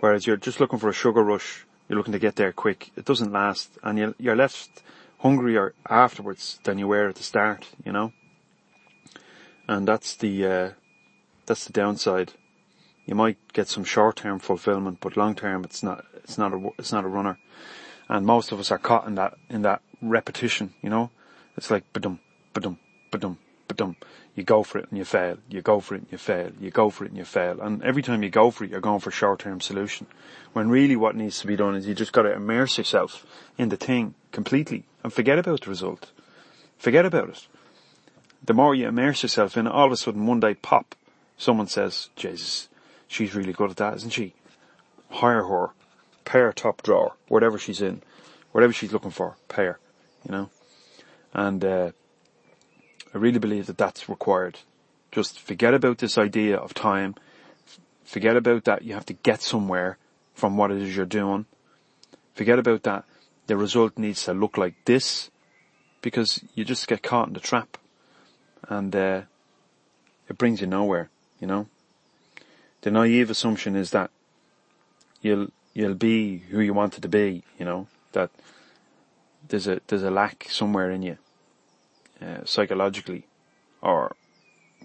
Whereas 0.00 0.26
you're 0.26 0.36
just 0.36 0.60
looking 0.60 0.78
for 0.78 0.88
a 0.88 0.94
sugar 0.94 1.22
rush, 1.22 1.66
you're 1.88 1.98
looking 1.98 2.12
to 2.12 2.18
get 2.18 2.36
there 2.36 2.52
quick. 2.52 2.90
It 2.96 3.04
doesn't 3.04 3.32
last, 3.32 3.78
and 3.82 4.14
you're 4.18 4.36
left 4.36 4.82
hungrier 5.18 5.74
afterwards 5.88 6.58
than 6.64 6.78
you 6.78 6.88
were 6.88 7.08
at 7.08 7.16
the 7.16 7.22
start, 7.22 7.68
you 7.84 7.92
know. 7.92 8.12
And 9.68 9.86
that's 9.86 10.16
the 10.16 10.46
uh, 10.46 10.70
that's 11.46 11.64
the 11.64 11.72
downside. 11.72 12.32
You 13.06 13.14
might 13.14 13.38
get 13.52 13.68
some 13.68 13.84
short-term 13.84 14.38
fulfillment, 14.38 14.98
but 15.00 15.16
long-term, 15.16 15.64
it's 15.64 15.82
not 15.82 16.04
it's 16.24 16.38
not 16.38 16.52
a 16.52 16.70
it's 16.78 16.92
not 16.92 17.04
a 17.04 17.08
runner. 17.08 17.38
And 18.10 18.26
most 18.26 18.50
of 18.50 18.58
us 18.58 18.72
are 18.72 18.78
caught 18.78 19.06
in 19.06 19.14
that 19.14 19.34
in 19.48 19.62
that 19.62 19.82
repetition, 20.02 20.74
you 20.82 20.90
know. 20.90 21.10
It's 21.56 21.70
like 21.70 21.90
badum, 21.92 22.18
badum. 22.52 22.76
You 24.34 24.42
go 24.42 24.64
for 24.64 24.78
it 24.78 24.88
and 24.90 24.98
you 24.98 25.04
fail. 25.04 25.36
You 25.48 25.62
go 25.62 25.78
for 25.78 25.94
it 25.94 26.02
and 26.02 26.12
you 26.12 26.18
fail. 26.18 26.50
You 26.60 26.70
go 26.72 26.90
for 26.90 27.04
it 27.04 27.10
and 27.10 27.18
you 27.18 27.24
fail. 27.24 27.60
And 27.60 27.82
every 27.84 28.02
time 28.02 28.24
you 28.24 28.30
go 28.30 28.50
for 28.50 28.64
it, 28.64 28.70
you're 28.70 28.80
going 28.80 28.98
for 28.98 29.12
short-term 29.12 29.60
solution. 29.60 30.08
When 30.52 30.70
really 30.70 30.96
what 30.96 31.14
needs 31.14 31.38
to 31.40 31.46
be 31.46 31.54
done 31.54 31.76
is 31.76 31.86
you 31.86 31.94
just 31.94 32.12
got 32.12 32.22
to 32.22 32.32
immerse 32.32 32.78
yourself 32.78 33.24
in 33.56 33.68
the 33.68 33.76
thing 33.76 34.14
completely 34.32 34.86
and 35.04 35.12
forget 35.12 35.38
about 35.38 35.60
the 35.60 35.70
result. 35.70 36.10
Forget 36.78 37.06
about 37.06 37.28
it. 37.28 37.46
The 38.44 38.54
more 38.54 38.74
you 38.74 38.88
immerse 38.88 39.22
yourself 39.22 39.56
in 39.56 39.68
it, 39.68 39.72
all 39.72 39.86
of 39.86 39.92
a 39.92 39.96
sudden 39.96 40.26
one 40.26 40.40
day 40.40 40.54
pop, 40.54 40.96
someone 41.36 41.68
says, 41.68 42.08
Jesus, 42.16 42.68
she's 43.06 43.36
really 43.36 43.52
good 43.52 43.70
at 43.70 43.76
that, 43.76 43.96
isn't 43.96 44.12
she? 44.12 44.34
Hire 45.10 45.44
her. 45.44 45.70
Pay 46.24 46.40
her 46.40 46.52
top 46.52 46.82
drawer, 46.82 47.14
whatever 47.28 47.58
she's 47.58 47.80
in, 47.80 48.02
whatever 48.52 48.72
she's 48.72 48.92
looking 48.92 49.10
for, 49.10 49.36
pair, 49.48 49.78
you 50.24 50.32
know? 50.32 50.50
And, 51.32 51.64
uh, 51.64 51.90
I 53.12 53.18
really 53.18 53.38
believe 53.38 53.66
that 53.66 53.78
that's 53.78 54.08
required. 54.08 54.60
Just 55.10 55.40
forget 55.40 55.74
about 55.74 55.98
this 55.98 56.16
idea 56.16 56.56
of 56.56 56.74
time. 56.74 57.16
Forget 58.04 58.36
about 58.36 58.64
that 58.64 58.82
you 58.82 58.94
have 58.94 59.06
to 59.06 59.14
get 59.14 59.42
somewhere 59.42 59.98
from 60.34 60.56
what 60.56 60.70
it 60.70 60.80
is 60.80 60.96
you're 60.96 61.06
doing. 61.06 61.46
Forget 62.34 62.58
about 62.58 62.84
that 62.84 63.04
the 63.46 63.56
result 63.56 63.98
needs 63.98 64.24
to 64.24 64.32
look 64.32 64.56
like 64.56 64.76
this 64.84 65.28
because 66.02 66.40
you 66.54 66.64
just 66.64 66.86
get 66.86 67.02
caught 67.02 67.26
in 67.26 67.34
the 67.34 67.40
trap 67.40 67.76
and 68.68 68.94
uh, 68.94 69.22
it 70.28 70.38
brings 70.38 70.60
you 70.60 70.68
nowhere, 70.68 71.10
you 71.40 71.48
know. 71.48 71.66
The 72.82 72.92
naive 72.92 73.28
assumption 73.28 73.74
is 73.74 73.90
that 73.90 74.12
you'll 75.20 75.48
you'll 75.80 75.94
be 75.94 76.38
who 76.50 76.60
you 76.60 76.74
wanted 76.74 77.02
to 77.02 77.08
be, 77.08 77.42
you 77.58 77.64
know, 77.64 77.86
that 78.12 78.30
there's 79.48 79.66
a 79.66 79.80
there's 79.86 80.02
a 80.02 80.10
lack 80.10 80.46
somewhere 80.50 80.90
in 80.90 81.02
you, 81.02 81.16
uh, 82.20 82.44
psychologically, 82.44 83.26
or 83.80 84.14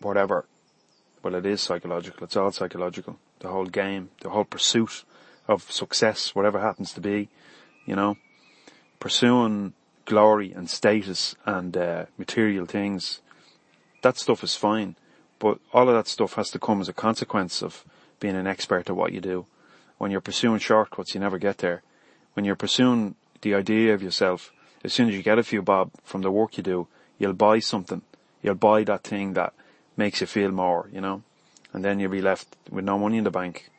whatever. 0.02 0.46
Well, 1.22 1.36
it 1.36 1.46
is 1.46 1.62
psychological. 1.62 2.24
It's 2.24 2.38
all 2.38 2.52
psychological. 2.52 3.18
The 3.40 3.50
whole 3.50 3.66
game, 3.66 4.12
the 4.22 4.30
whole 4.30 4.46
pursuit 4.46 5.04
of 5.48 5.72
success, 5.72 6.36
whatever 6.36 6.60
happens 6.60 6.94
to 6.94 7.02
be, 7.02 7.30
you 7.86 7.96
know 7.96 8.18
pursuing 9.00 9.72
glory 10.06 10.52
and 10.52 10.68
status 10.68 11.36
and 11.46 11.78
uh, 11.78 12.06
material 12.18 12.66
things, 12.66 13.22
that 14.02 14.18
stuff 14.18 14.44
is 14.44 14.56
fine. 14.56 14.96
But 15.38 15.60
all 15.74 15.90
of 15.90 15.96
that 15.96 16.08
stuff 16.08 16.34
has 16.36 16.50
to 16.52 16.60
come 16.60 16.82
as 16.82 16.90
a 16.90 16.94
consequence 16.94 17.62
of 17.62 17.86
being 18.20 18.36
an 18.36 18.48
expert 18.48 18.90
at 18.90 18.96
what 18.96 19.14
you 19.14 19.22
do. 19.22 19.46
When 19.98 20.12
you're 20.12 20.22
pursuing 20.22 20.60
shortcuts, 20.60 21.14
you 21.14 21.20
never 21.20 21.38
get 21.38 21.60
there. 21.60 21.82
When 22.34 22.46
you're 22.46 22.56
pursuing 22.56 23.16
the 23.42 23.56
idea 23.56 23.94
of 23.94 24.04
yourself, 24.04 24.52
as 24.84 24.94
soon 24.94 25.10
as 25.10 25.16
you 25.16 25.24
get 25.24 25.40
a 25.40 25.44
few 25.44 25.62
bob 25.62 25.92
from 26.04 26.22
the 26.22 26.32
work 26.32 26.58
you 26.58 26.64
do, 26.64 26.88
you'll 27.18 27.34
buy 27.34 27.60
something. 27.60 28.02
You'll 28.42 28.56
buy 28.56 28.84
that 28.84 29.04
thing 29.04 29.34
that 29.34 29.54
makes 29.98 30.22
you 30.22 30.28
feel 30.28 30.52
more, 30.52 30.90
you 30.92 31.02
know, 31.02 31.24
and 31.74 31.84
then 31.84 32.00
you'll 32.00 32.12
be 32.12 32.22
left 32.22 32.56
with 32.70 32.86
no 32.86 33.00
money 33.00 33.18
in 33.18 33.24
the 33.24 33.32
bank. 33.32 33.70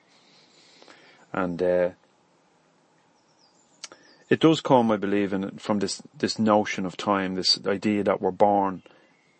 And 1.33 1.63
uh, 1.63 1.91
it 4.29 4.41
does 4.41 4.61
come, 4.61 4.91
I 4.91 4.97
believe, 4.97 5.33
in, 5.33 5.59
from 5.59 5.79
this, 5.79 6.03
this 6.17 6.39
notion 6.39 6.87
of 6.87 6.97
time, 6.97 7.35
this 7.35 7.61
idea 7.67 8.03
that 8.05 8.21
we're 8.21 8.31
born 8.31 8.83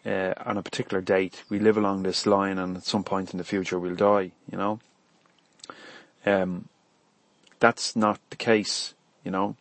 uh, 0.05 0.35
on 0.45 0.59
a 0.59 0.63
particular 0.63 1.01
date. 1.01 1.43
We 1.49 1.59
live 1.59 1.77
along 1.77 2.03
this 2.03 2.27
line 2.27 2.59
and 2.59 2.77
at 2.77 2.85
some 2.85 3.03
point 3.03 3.33
in 3.33 3.39
the 3.39 3.45
future 3.45 3.79
we'll 3.79 3.97
die, 3.97 4.33
you 4.51 4.59
know. 4.59 4.79
Um, 6.27 6.69
that's 7.61 7.97
not 7.97 8.21
the 8.31 8.37
case, 8.37 8.95
you 9.25 9.31
know. 9.31 9.57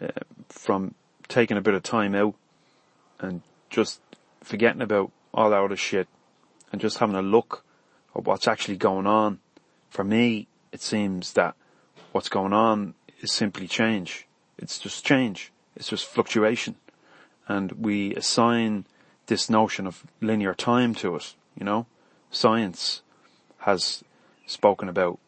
Uh, 0.00 0.08
from 0.48 0.94
taking 1.28 1.56
a 1.56 1.60
bit 1.60 1.74
of 1.74 1.82
time 1.82 2.14
out 2.14 2.34
and 3.20 3.42
just 3.70 4.00
forgetting 4.42 4.82
about 4.82 5.12
all 5.32 5.50
that 5.50 5.62
other 5.62 5.76
shit 5.76 6.08
and 6.70 6.80
just 6.80 6.98
having 6.98 7.14
a 7.14 7.22
look 7.22 7.64
at 8.16 8.24
what's 8.24 8.48
actually 8.48 8.76
going 8.76 9.06
on. 9.06 9.38
For 9.90 10.04
me, 10.04 10.48
it 10.72 10.82
seems 10.82 11.34
that 11.34 11.54
what's 12.12 12.28
going 12.28 12.52
on 12.52 12.94
is 13.20 13.32
simply 13.32 13.68
change. 13.68 14.26
It's 14.58 14.78
just 14.78 15.04
change. 15.04 15.52
It's 15.76 15.88
just 15.88 16.06
fluctuation. 16.06 16.76
And 17.48 17.72
we 17.72 18.14
assign 18.14 18.86
this 19.26 19.48
notion 19.48 19.86
of 19.86 20.04
linear 20.20 20.54
time 20.54 20.94
to 20.96 21.16
it, 21.16 21.34
you 21.58 21.64
know. 21.64 21.86
Science 22.30 23.02
has 23.58 24.02
spoken 24.46 24.88
about 24.88 25.18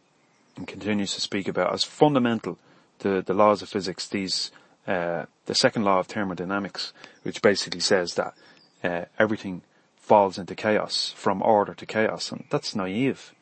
and 0.56 0.66
continues 0.66 1.14
to 1.14 1.20
speak 1.20 1.48
about 1.48 1.72
as 1.72 1.84
fundamental 1.84 2.58
to 3.00 3.22
the 3.22 3.34
laws 3.34 3.62
of 3.62 3.68
physics, 3.68 4.06
these, 4.06 4.50
uh, 4.86 5.24
the 5.46 5.54
second 5.54 5.84
law 5.84 5.98
of 5.98 6.06
thermodynamics, 6.06 6.92
which 7.22 7.42
basically 7.42 7.80
says 7.80 8.14
that, 8.14 8.34
uh, 8.82 9.04
everything 9.18 9.62
falls 9.96 10.38
into 10.38 10.54
chaos 10.54 11.12
from 11.16 11.42
order 11.42 11.74
to 11.74 11.86
chaos. 11.86 12.30
And 12.30 12.44
that's 12.50 12.74
naive. 12.74 13.34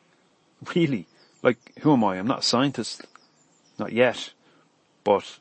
Really. 0.75 1.07
Like, 1.41 1.57
who 1.81 1.93
am 1.93 2.03
I? 2.03 2.17
I'm 2.17 2.27
not 2.27 2.39
a 2.39 2.43
scientist. 2.43 3.05
Not 3.77 3.91
yet. 3.91 4.31
But 5.03 5.39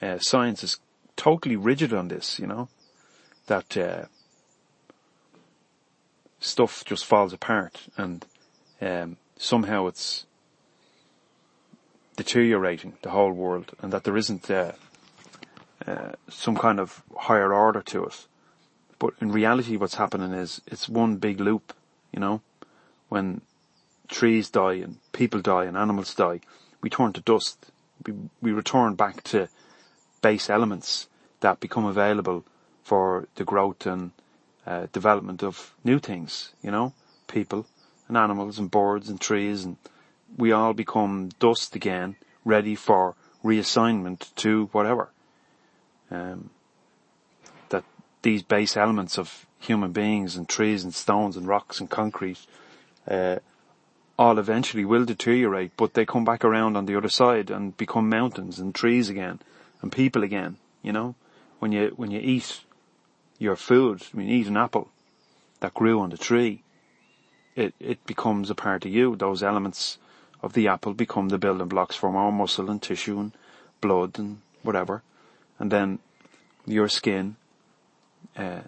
uh, 0.00 0.18
science 0.18 0.64
is 0.64 0.80
totally 1.16 1.56
rigid 1.56 1.92
on 1.92 2.08
this, 2.08 2.38
you 2.38 2.46
know, 2.46 2.68
that 3.46 3.76
uh, 3.76 4.06
stuff 6.40 6.84
just 6.84 7.04
falls 7.04 7.32
apart 7.32 7.82
and 7.96 8.24
um, 8.80 9.16
somehow 9.36 9.86
it's 9.86 10.26
deteriorating, 12.16 12.94
the 13.02 13.10
whole 13.10 13.32
world, 13.32 13.72
and 13.80 13.92
that 13.92 14.04
there 14.04 14.16
isn't 14.16 14.50
uh, 14.50 14.72
uh, 15.86 16.12
some 16.28 16.56
kind 16.56 16.80
of 16.80 17.02
higher 17.16 17.52
order 17.52 17.82
to 17.82 18.04
it. 18.04 18.26
But 18.98 19.14
in 19.20 19.30
reality, 19.30 19.76
what's 19.76 19.96
happening 19.96 20.32
is 20.32 20.60
it's 20.66 20.88
one 20.88 21.16
big 21.16 21.38
loop, 21.40 21.74
you 22.12 22.20
know, 22.20 22.40
when 23.08 23.42
trees 24.08 24.50
die 24.50 24.74
and 24.74 24.98
people 25.12 25.40
die 25.40 25.64
and 25.64 25.76
animals 25.76 26.14
die, 26.14 26.40
we 26.80 26.90
turn 26.90 27.12
to 27.12 27.20
dust. 27.20 27.66
We, 28.06 28.14
we 28.40 28.52
return 28.52 28.94
back 28.94 29.22
to 29.24 29.48
base 30.22 30.48
elements 30.48 31.08
that 31.40 31.60
become 31.60 31.84
available 31.84 32.44
for 32.82 33.28
the 33.34 33.44
growth 33.44 33.86
and 33.86 34.12
uh, 34.66 34.86
development 34.92 35.42
of 35.42 35.74
new 35.84 35.98
things, 35.98 36.52
you 36.62 36.70
know, 36.70 36.94
people 37.26 37.66
and 38.08 38.16
animals 38.16 38.58
and 38.58 38.70
birds 38.70 39.08
and 39.08 39.20
trees 39.20 39.64
and 39.64 39.76
we 40.36 40.52
all 40.52 40.72
become 40.72 41.30
dust 41.38 41.74
again, 41.74 42.16
ready 42.44 42.74
for 42.74 43.14
reassignment 43.44 44.34
to 44.36 44.66
whatever. 44.72 45.10
Um, 46.10 46.50
that 47.68 47.84
these 48.22 48.42
base 48.42 48.76
elements 48.76 49.18
of 49.18 49.46
human 49.58 49.92
beings 49.92 50.36
and 50.36 50.48
trees 50.48 50.84
and 50.84 50.94
stones 50.94 51.36
and 51.36 51.46
rocks 51.46 51.80
and 51.80 51.90
concrete, 51.90 52.38
uh, 53.08 53.36
all 54.18 54.38
eventually 54.38 54.84
will 54.84 55.04
deteriorate, 55.04 55.72
but 55.76 55.94
they 55.94 56.06
come 56.06 56.24
back 56.24 56.44
around 56.44 56.76
on 56.76 56.86
the 56.86 56.96
other 56.96 57.08
side 57.08 57.50
and 57.50 57.76
become 57.76 58.08
mountains 58.08 58.58
and 58.58 58.74
trees 58.74 59.08
again 59.08 59.40
and 59.82 59.92
people 59.92 60.22
again, 60.22 60.56
you 60.82 60.92
know? 60.92 61.14
When 61.58 61.72
you, 61.72 61.92
when 61.96 62.10
you 62.10 62.20
eat 62.20 62.60
your 63.38 63.56
food, 63.56 64.02
when 64.12 64.28
you 64.28 64.36
eat 64.36 64.46
an 64.46 64.56
apple 64.56 64.88
that 65.60 65.74
grew 65.74 66.00
on 66.00 66.10
the 66.10 66.18
tree, 66.18 66.62
it, 67.54 67.74
it 67.80 68.04
becomes 68.06 68.50
a 68.50 68.54
part 68.54 68.84
of 68.84 68.92
you. 68.92 69.16
Those 69.16 69.42
elements 69.42 69.98
of 70.46 70.52
the 70.54 70.68
apple 70.68 70.94
become 70.94 71.28
the 71.28 71.38
building 71.38 71.68
blocks 71.68 71.96
for 71.96 72.10
more 72.10 72.32
muscle 72.32 72.70
and 72.70 72.80
tissue 72.80 73.18
and 73.18 73.32
blood 73.80 74.18
and 74.18 74.40
whatever. 74.62 75.02
And 75.58 75.70
then 75.70 75.98
your 76.64 76.88
skin, 76.88 77.36
uh, 78.36 78.62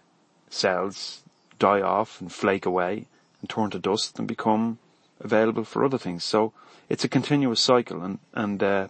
cells 0.50 1.22
die 1.58 1.80
off 1.80 2.20
and 2.20 2.32
flake 2.32 2.66
away 2.66 3.06
and 3.40 3.48
turn 3.48 3.70
to 3.70 3.78
dust 3.78 4.18
and 4.18 4.26
become 4.26 4.78
available 5.20 5.64
for 5.64 5.84
other 5.84 5.98
things. 5.98 6.24
So 6.24 6.52
it's 6.88 7.04
a 7.04 7.08
continuous 7.08 7.60
cycle 7.60 8.02
and, 8.02 8.18
and, 8.34 8.62
uh, 8.62 8.88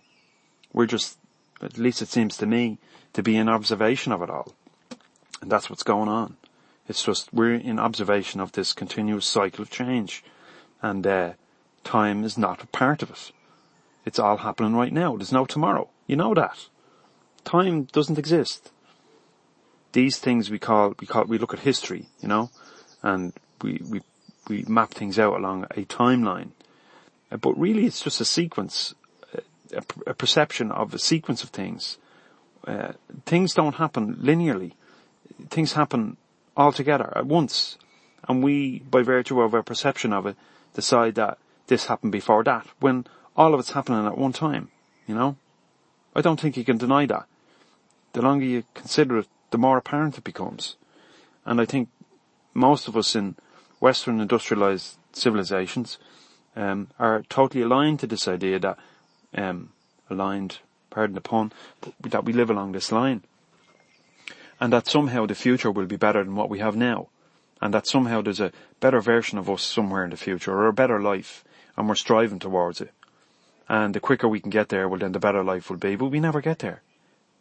we're 0.73 0.87
just, 0.87 1.19
at 1.63 1.79
least 1.79 2.03
it 2.03 2.09
seems 2.09 2.37
to 2.39 2.47
me, 2.47 2.79
to 3.13 3.23
be 3.23 3.37
in 3.37 3.49
observation 3.49 4.13
of 4.13 4.23
it 4.23 4.31
all. 4.31 4.55
And 5.41 5.51
that's 5.51 5.69
what's 5.69 5.83
going 5.83 6.09
on. 6.09 6.37
It's 6.89 7.05
just, 7.05 7.33
we're 7.33 7.55
in 7.55 7.79
observation 7.79 8.41
of 8.41 8.53
this 8.53 8.73
continuous 8.73 9.27
cycle 9.27 9.63
of 9.63 9.71
change. 9.71 10.25
And, 10.81 11.07
uh, 11.07 11.33
time 11.89 12.23
is 12.23 12.37
not 12.37 12.63
a 12.63 12.67
part 12.67 13.03
of 13.03 13.11
it. 13.11 13.33
It's 14.05 14.19
all 14.19 14.39
happening 14.39 14.75
right 14.75 14.93
now. 14.93 15.17
There's 15.17 15.33
no 15.33 15.47
tomorrow. 15.47 15.89
You 16.07 16.17
know 16.17 16.35
that. 16.35 16.69
Time 17.45 17.85
doesn't 17.85 18.19
exist. 18.19 18.71
These 19.93 20.19
things 20.19 20.51
we 20.51 20.59
call, 20.59 20.95
we 21.01 21.07
call, 21.07 21.25
we 21.25 21.39
look 21.39 21.55
at 21.55 21.61
history, 21.61 22.07
you 22.21 22.29
know, 22.29 22.51
and 23.03 23.33
we, 23.63 23.81
we 23.89 24.03
we 24.49 24.65
map 24.69 24.91
things 24.91 25.19
out 25.19 25.37
along 25.37 25.65
a 25.65 25.85
timeline. 25.85 26.51
But 27.31 27.59
really 27.59 27.87
it's 27.87 28.03
just 28.03 28.21
a 28.21 28.25
sequence, 28.25 28.95
a, 29.73 29.83
a 30.07 30.15
perception 30.15 30.71
of 30.71 30.95
a 30.95 30.99
sequence 30.99 31.43
of 31.43 31.51
things. 31.51 31.99
Uh, 32.67 32.93
things 33.25 33.55
don't 33.55 33.77
happen 33.77 34.17
linearly. 34.17 34.73
Things 35.49 35.73
happen 35.73 36.19
all 36.55 36.73
together 36.73 37.11
at 37.17 37.27
once. 37.27 37.79
And 38.29 38.43
we, 38.43 38.81
by 38.81 39.03
virtue 39.03 39.41
of 39.41 39.55
our 39.55 39.63
perception 39.63 40.13
of 40.13 40.27
it, 40.27 40.37
decide 40.75 41.15
that 41.15 41.39
this 41.69 41.87
happened 41.87 42.13
before 42.13 42.43
that, 42.45 42.67
when 42.81 43.07
all 43.37 43.55
of 43.55 43.61
it's 43.61 43.73
happening 43.73 44.05
at 44.05 44.19
one 44.19 44.33
time, 44.33 44.71
you 45.07 45.15
know? 45.15 45.37
I 46.15 46.21
don't 46.21 46.41
think 46.41 46.57
you 46.57 46.65
can 46.65 46.79
deny 46.79 47.07
that. 47.07 47.27
The 48.13 48.23
longer 48.23 48.45
you 48.45 48.65
consider 48.75 49.19
it, 49.19 49.29
the 49.51 49.59
more 49.59 49.79
apparent 49.79 50.19
it 50.19 50.25
becomes. 50.25 50.77
And 51.45 51.61
I 51.61 51.65
think 51.65 51.89
most 52.53 52.89
of 52.89 52.97
us 52.97 53.15
in 53.15 53.37
Western 53.81 54.21
industrialized 54.21 54.99
civilizations 55.13 55.99
um, 56.57 56.89
are 56.99 57.23
totally 57.29 57.63
aligned 57.63 58.01
to 58.01 58.07
this 58.07 58.27
idea 58.27 58.59
that 58.59 58.79
um, 59.35 59.71
aligned, 60.11 60.59
pardon 60.91 61.15
the 61.15 61.21
pun, 61.21 61.53
that 62.01 62.25
we 62.25 62.33
live 62.33 62.51
along 62.51 62.73
this 62.73 62.91
line, 62.91 63.23
and 64.61 64.73
that 64.73 64.89
somehow 64.89 65.27
the 65.27 65.35
future 65.35 65.71
will 65.71 65.87
be 65.87 65.97
better 65.97 66.25
than 66.25 66.35
what 66.35 66.51
we 66.51 66.59
have 66.59 66.77
now, 66.77 67.09
and 67.61 67.73
that 67.73 67.87
somehow 67.87 68.21
there's 68.21 68.41
a 68.41 68.53
better 68.81 69.01
version 69.01 69.39
of 69.39 69.49
us 69.49 69.63
somewhere 69.63 70.05
in 70.05 70.11
the 70.11 70.17
future 70.17 70.53
or 70.53 70.67
a 70.67 70.73
better 70.73 71.01
life, 71.01 71.45
and 71.79 71.89
we're 71.89 71.95
striving 71.95 72.41
towards 72.41 72.81
it. 72.81 72.91
And 73.69 73.95
the 73.95 74.01
quicker 74.01 74.27
we 74.27 74.41
can 74.41 74.51
get 74.51 74.69
there, 74.69 74.89
well 74.89 74.99
then 74.99 75.13
the 75.13 75.21
better 75.21 75.45
life 75.45 75.71
will 75.71 75.77
be. 75.77 75.95
But 75.95 76.07
we 76.07 76.19
never 76.19 76.41
get 76.41 76.59
there. 76.59 76.83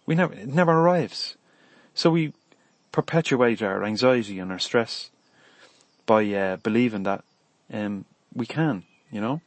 We 0.05 0.13
never, 0.13 0.33
it 0.33 0.47
never 0.47 0.71
arrives. 0.71 1.35
So 1.95 2.11
we 2.11 2.33
perpetuate 2.91 3.63
our 3.63 3.83
anxiety 3.83 4.37
and 4.37 4.51
our 4.51 4.59
stress 4.59 5.09
by 6.05 6.31
uh, 6.31 6.57
believing 6.57 7.03
that 7.03 7.23
um, 7.73 8.05
we 8.33 8.45
can, 8.45 8.83
you 9.11 9.19
know, 9.19 9.41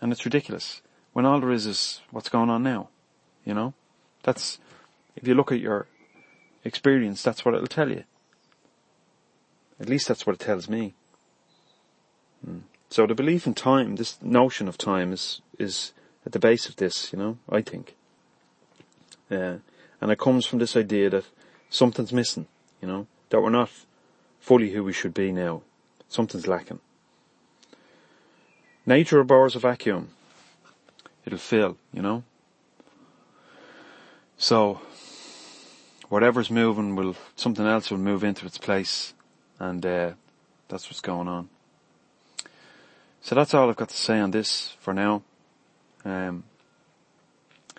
and 0.00 0.10
it's 0.12 0.24
ridiculous 0.24 0.82
when 1.12 1.24
all 1.24 1.40
there 1.40 1.52
is 1.52 1.64
is 1.64 2.00
what's 2.10 2.28
going 2.28 2.50
on 2.50 2.64
now, 2.64 2.88
you 3.44 3.54
know. 3.54 3.74
That's 4.24 4.58
if 5.14 5.26
you 5.28 5.34
look 5.34 5.52
at 5.52 5.60
your 5.60 5.86
experience, 6.64 7.22
that's 7.22 7.44
what 7.44 7.54
it'll 7.54 7.68
tell 7.68 7.90
you. 7.90 8.02
At 9.78 9.88
least 9.88 10.08
that's 10.08 10.26
what 10.26 10.34
it 10.34 10.40
tells 10.40 10.68
me. 10.68 10.94
Hmm. 12.44 12.58
So 12.88 13.06
the 13.06 13.14
belief 13.14 13.46
in 13.46 13.54
time, 13.54 13.96
this 13.96 14.18
notion 14.22 14.68
of 14.68 14.78
time, 14.78 15.12
is 15.12 15.40
is 15.58 15.92
at 16.24 16.32
the 16.32 16.38
base 16.38 16.68
of 16.68 16.76
this, 16.76 17.12
you 17.12 17.18
know. 17.18 17.38
I 17.48 17.62
think, 17.62 17.96
uh, 19.30 19.56
and 20.00 20.10
it 20.10 20.18
comes 20.18 20.46
from 20.46 20.58
this 20.58 20.76
idea 20.76 21.10
that 21.10 21.24
something's 21.70 22.12
missing, 22.12 22.46
you 22.80 22.88
know, 22.88 23.06
that 23.30 23.40
we're 23.40 23.50
not 23.50 23.70
fully 24.40 24.70
who 24.70 24.84
we 24.84 24.92
should 24.92 25.14
be 25.14 25.32
now. 25.32 25.62
Something's 26.08 26.46
lacking. 26.46 26.80
Nature 28.86 29.18
abhors 29.18 29.56
a 29.56 29.58
vacuum. 29.58 30.10
It'll 31.24 31.38
fill, 31.38 31.76
you 31.92 32.00
know? 32.00 32.22
So, 34.38 34.80
whatever's 36.08 36.50
moving 36.50 36.94
will, 36.94 37.16
something 37.34 37.66
else 37.66 37.90
will 37.90 37.98
move 37.98 38.22
into 38.22 38.46
its 38.46 38.58
place. 38.58 39.14
And, 39.58 39.84
uh, 39.84 40.12
that's 40.68 40.86
what's 40.86 41.00
going 41.00 41.26
on. 41.26 41.48
So 43.26 43.34
that's 43.34 43.54
all 43.54 43.68
I've 43.68 43.74
got 43.74 43.88
to 43.88 43.96
say 43.96 44.20
on 44.20 44.30
this 44.30 44.76
for 44.78 44.94
now. 44.94 45.24
Um, 46.04 46.44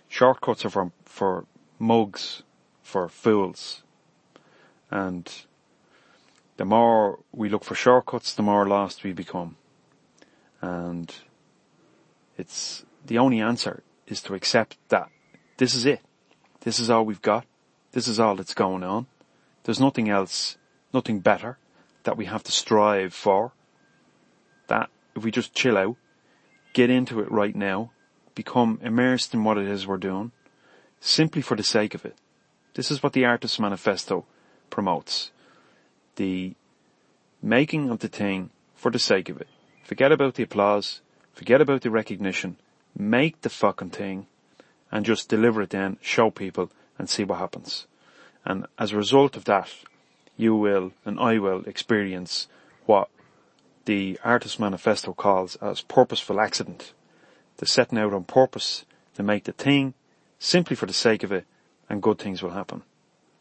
shortcuts 0.10 0.66
are 0.66 0.70
for, 0.70 0.92
for 1.06 1.46
mugs, 1.80 2.44
for 2.84 3.08
fools. 3.08 3.82
And 4.92 5.32
the 6.58 6.66
more 6.66 7.20
we 7.32 7.48
look 7.48 7.64
for 7.64 7.76
shortcuts, 7.76 8.34
the 8.34 8.44
more 8.44 8.68
lost 8.68 9.06
we 9.06 9.14
become. 9.14 9.56
And 10.62 11.16
it's 12.38 12.84
the 13.06 13.18
only 13.18 13.40
answer 13.40 13.84
is 14.06 14.22
to 14.24 14.34
accept 14.34 14.78
that 14.90 15.08
this 15.56 15.74
is 15.74 15.86
it. 15.86 16.02
This 16.60 16.78
is 16.78 16.90
all 16.90 17.06
we've 17.06 17.22
got. 17.22 17.46
This 17.94 18.10
is 18.10 18.20
all 18.20 18.36
that's 18.36 18.54
going 18.54 18.84
on. 18.84 19.08
There's 19.64 19.80
nothing 19.80 20.10
else, 20.10 20.58
nothing 20.94 21.22
better 21.22 21.58
that 22.04 22.18
we 22.18 22.26
have 22.26 22.44
to 22.44 22.52
strive 22.52 23.14
for. 23.14 23.54
That 24.68 24.90
if 25.18 25.24
we 25.24 25.32
just 25.32 25.54
chill 25.54 25.78
out, 25.78 25.96
get 26.74 26.90
into 26.92 27.20
it 27.20 27.32
right 27.32 27.56
now, 27.56 27.92
become 28.36 28.80
immersed 28.84 29.34
in 29.34 29.44
what 29.44 29.58
it 29.58 29.68
is 29.68 29.88
we're 29.88 29.98
doing, 29.98 30.32
simply 31.02 31.42
for 31.42 31.58
the 31.58 31.64
sake 31.64 31.96
of 31.96 32.06
it. 32.06 32.16
This 32.76 32.92
is 32.92 33.02
what 33.02 33.14
the 33.14 33.26
Artist 33.26 33.60
Manifesto 33.60 34.26
promotes 34.70 35.32
the 36.18 36.54
making 37.42 37.90
of 37.90 38.00
the 38.00 38.08
thing 38.08 38.52
for 38.76 38.92
the 38.92 39.00
sake 39.00 39.30
of 39.30 39.42
it. 39.42 39.48
Forget 39.84 40.12
about 40.12 40.36
the 40.36 40.44
applause. 40.44 41.02
Forget 41.34 41.62
about 41.62 41.82
the 41.82 41.90
recognition. 41.90 42.58
Make 42.96 43.42
the 43.42 43.50
fucking 43.50 43.92
thing 43.92 44.28
and 44.92 45.06
just 45.06 45.30
deliver 45.30 45.64
it 45.64 45.72
then, 45.72 45.98
show 46.02 46.30
people 46.30 46.72
and 46.98 47.10
see 47.10 47.24
what 47.24 47.40
happens. 47.40 47.88
And 48.46 48.68
as 48.78 48.92
a 48.92 48.98
result 48.98 49.36
of 49.36 49.46
that, 49.46 49.70
you 50.36 50.56
will 50.56 50.94
and 51.06 51.20
I 51.20 51.40
will 51.40 51.64
experience 51.66 52.48
what 52.86 53.10
the 53.88 54.20
Artist 54.22 54.60
Manifesto 54.60 55.14
calls 55.14 55.56
as 55.56 55.80
purposeful 55.80 56.42
accident. 56.42 56.92
The 57.56 57.66
setting 57.66 57.98
out 57.98 58.14
on 58.14 58.26
purpose 58.26 58.84
to 59.16 59.24
make 59.24 59.46
the 59.46 59.54
thing 59.54 59.94
simply 60.40 60.76
for 60.76 60.86
the 60.86 60.94
sake 60.94 61.24
of 61.24 61.32
it 61.32 61.46
and 61.90 62.04
good 62.04 62.20
things 62.20 62.44
will 62.44 62.52
happen. 62.52 62.84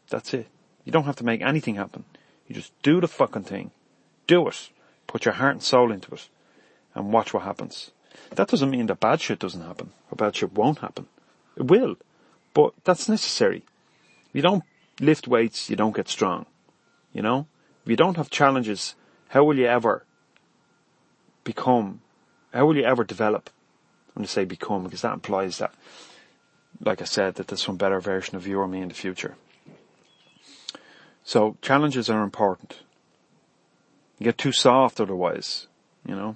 That's 0.09 0.33
it. 0.33 0.47
You 0.85 0.93
don't 0.93 1.03
have 1.03 1.17
to 1.17 1.25
make 1.25 1.41
anything 1.41 1.75
happen. 1.75 2.05
You 2.47 2.55
just 2.55 2.71
do 2.81 3.01
the 3.01 3.09
fucking 3.09 3.43
thing. 3.43 3.71
Do 4.25 4.47
it. 4.47 4.69
Put 5.05 5.25
your 5.25 5.33
heart 5.33 5.51
and 5.51 5.61
soul 5.61 5.91
into 5.91 6.13
it. 6.13 6.29
And 6.95 7.11
watch 7.11 7.33
what 7.33 7.43
happens. 7.43 7.91
That 8.35 8.47
doesn't 8.47 8.69
mean 8.69 8.85
that 8.85 9.01
bad 9.01 9.19
shit 9.19 9.39
doesn't 9.39 9.61
happen. 9.61 9.91
Or 10.09 10.15
bad 10.15 10.37
shit 10.37 10.53
won't 10.53 10.79
happen. 10.79 11.07
It 11.57 11.67
will. 11.67 11.97
But 12.53 12.71
that's 12.85 13.09
necessary. 13.09 13.63
You 14.31 14.41
don't 14.41 14.63
lift 15.01 15.27
weights, 15.27 15.69
you 15.69 15.75
don't 15.75 15.95
get 15.95 16.07
strong. 16.07 16.45
You 17.11 17.21
know? 17.21 17.47
If 17.83 17.89
you 17.89 17.97
don't 17.97 18.15
have 18.15 18.29
challenges, 18.29 18.95
how 19.27 19.43
will 19.43 19.57
you 19.57 19.65
ever 19.65 20.05
become, 21.47 22.01
how 22.53 22.65
will 22.65 22.75
you 22.75 22.83
ever 22.83 23.05
develop? 23.05 23.49
I'm 24.09 24.21
going 24.21 24.25
to 24.25 24.31
say 24.31 24.43
become 24.43 24.83
because 24.83 25.01
that 25.01 25.13
implies 25.13 25.59
that, 25.59 25.73
like 26.83 27.01
I 27.01 27.05
said, 27.05 27.35
that 27.35 27.47
there's 27.47 27.63
some 27.63 27.77
better 27.77 28.01
version 28.01 28.35
of 28.35 28.45
you 28.45 28.59
or 28.59 28.67
me 28.67 28.81
in 28.81 28.89
the 28.89 28.93
future. 28.93 29.35
So 31.23 31.57
challenges 31.61 32.09
are 32.09 32.23
important. 32.23 32.79
You 34.19 34.25
get 34.25 34.37
too 34.37 34.51
soft 34.51 34.99
otherwise, 34.99 35.67
you 36.05 36.15
know. 36.15 36.35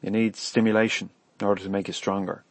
You 0.00 0.10
need 0.10 0.36
stimulation 0.36 1.10
in 1.40 1.46
order 1.46 1.62
to 1.62 1.68
make 1.68 1.88
you 1.88 1.94
stronger. 1.94 2.44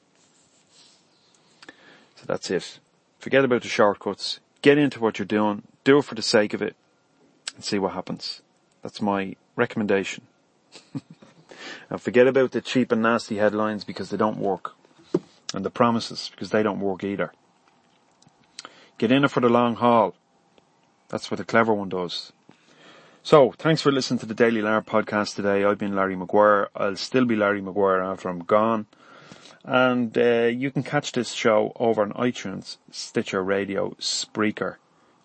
So 2.15 2.25
that's 2.25 2.51
it. 2.51 2.79
Forget 3.19 3.45
about 3.45 3.61
the 3.61 3.69
shortcuts. 3.69 4.39
Get 4.61 4.77
into 4.77 4.99
what 4.99 5.17
you're 5.17 5.25
doing. 5.25 5.63
Do 5.83 5.99
it 5.99 6.05
for 6.05 6.15
the 6.15 6.21
sake 6.21 6.53
of 6.53 6.61
it 6.61 6.75
and 7.55 7.63
see 7.63 7.79
what 7.79 7.93
happens. 7.93 8.41
That's 8.81 9.01
my 9.01 9.35
recommendation. 9.55 10.27
and 11.89 12.01
forget 12.01 12.27
about 12.27 12.51
the 12.51 12.61
cheap 12.61 12.91
and 12.91 13.01
nasty 13.01 13.37
headlines 13.37 13.83
because 13.83 14.09
they 14.09 14.17
don't 14.17 14.37
work. 14.37 14.75
And 15.53 15.65
the 15.65 15.71
promises 15.71 16.29
because 16.31 16.51
they 16.51 16.61
don't 16.61 16.79
work 16.79 17.03
either. 17.03 17.33
Get 18.97 19.11
in 19.11 19.23
it 19.23 19.31
for 19.31 19.39
the 19.39 19.49
long 19.49 19.75
haul. 19.75 20.13
That's 21.07 21.31
what 21.31 21.39
the 21.39 21.45
clever 21.45 21.73
one 21.73 21.89
does. 21.89 22.31
So, 23.23 23.51
thanks 23.57 23.81
for 23.81 23.91
listening 23.91 24.19
to 24.19 24.25
the 24.25 24.33
Daily 24.33 24.61
Larry 24.61 24.81
podcast 24.81 25.35
today. 25.35 25.63
I've 25.63 25.77
been 25.77 25.95
Larry 25.95 26.15
Maguire. 26.15 26.69
I'll 26.75 26.95
still 26.95 27.25
be 27.25 27.35
Larry 27.35 27.61
Maguire 27.61 28.01
after 28.01 28.29
I'm 28.29 28.39
gone. 28.39 28.87
And 29.63 30.17
uh, 30.17 30.45
you 30.45 30.71
can 30.71 30.83
catch 30.83 31.11
this 31.11 31.33
show 31.33 31.73
over 31.75 32.01
on 32.01 32.13
iTunes, 32.13 32.77
Stitcher 32.91 33.43
Radio, 33.43 33.91
Spreaker, 33.99 34.77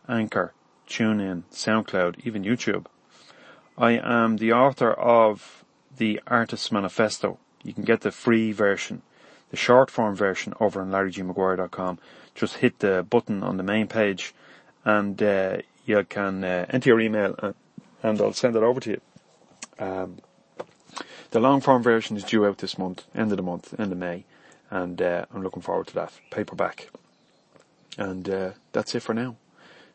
Anchor, 0.09 0.53
TuneIn, 0.89 1.45
SoundCloud, 1.53 2.21
even 2.25 2.45
YouTube. 2.45 2.87
I 3.79 3.93
am 3.93 4.37
the 4.37 4.53
author 4.53 4.93
of 4.93 5.64
the 5.97 6.21
Artist 6.27 6.73
Manifesto. 6.73 7.39
You 7.63 7.73
can 7.73 7.85
get 7.85 8.03
the 8.03 8.11
free 8.11 8.53
version, 8.53 9.03
the 9.51 9.57
short 9.57 9.91
form 9.91 10.15
version 10.15 10.55
over 10.61 10.81
on 10.81 10.91
larrygmaguire.com. 10.91 11.99
Just 12.35 12.57
hit 12.57 12.81
the 12.81 13.07
button 13.09 13.43
on 13.43 13.57
the 13.57 13.63
main 13.63 13.87
page 13.87 14.35
and 14.85 15.23
uh, 15.23 15.59
you 15.87 16.05
can 16.05 16.45
uh, 16.45 16.67
enter 16.69 16.91
your 16.91 17.01
email 17.01 17.35
and, 17.43 17.55
and, 18.03 18.21
I'll 18.21 18.33
send 18.33 18.57
it 18.57 18.63
over 18.63 18.81
to 18.81 18.91
you. 18.91 19.01
Um, 19.79 20.19
the 21.31 21.41
long 21.41 21.61
form 21.61 21.83
version 21.83 22.17
is 22.17 22.25
due 22.25 22.47
out 22.47 22.59
this 22.59 22.79
month, 22.79 23.05
end 23.15 23.31
of 23.33 23.37
the 23.37 23.43
month, 23.43 23.79
end 23.79 23.93
of 23.93 23.99
May, 23.99 24.25
and 24.71 25.01
uh, 25.01 25.27
I'm 25.33 25.43
looking 25.43 25.63
forward 25.63 25.89
to 25.89 25.95
that 25.95 26.13
paperback. 26.31 26.91
And 27.97 28.29
uh, 28.29 28.51
that's 28.73 28.95
it 28.95 29.01
for 29.01 29.15
now. 29.15 29.37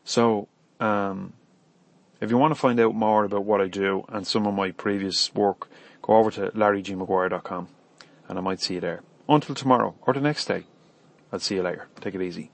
So, 0.04 0.48
um, 0.80 1.34
if 2.20 2.30
you 2.30 2.36
want 2.36 2.52
to 2.52 2.60
find 2.60 2.78
out 2.80 2.94
more 2.94 3.24
about 3.24 3.44
what 3.44 3.60
I 3.60 3.68
do 3.68 4.04
and 4.08 4.26
some 4.26 4.46
of 4.46 4.54
my 4.54 4.72
previous 4.72 5.34
work, 5.34 5.68
go 6.02 6.16
over 6.16 6.30
to 6.32 6.50
larrygmaguire.com 6.50 7.68
and 8.28 8.38
I 8.38 8.40
might 8.40 8.60
see 8.60 8.74
you 8.74 8.80
there. 8.80 9.02
Until 9.28 9.54
tomorrow 9.54 9.94
or 10.02 10.14
the 10.14 10.20
next 10.20 10.46
day, 10.46 10.64
I'll 11.32 11.40
see 11.40 11.56
you 11.56 11.62
later. 11.62 11.88
Take 12.00 12.14
it 12.14 12.22
easy. 12.22 12.50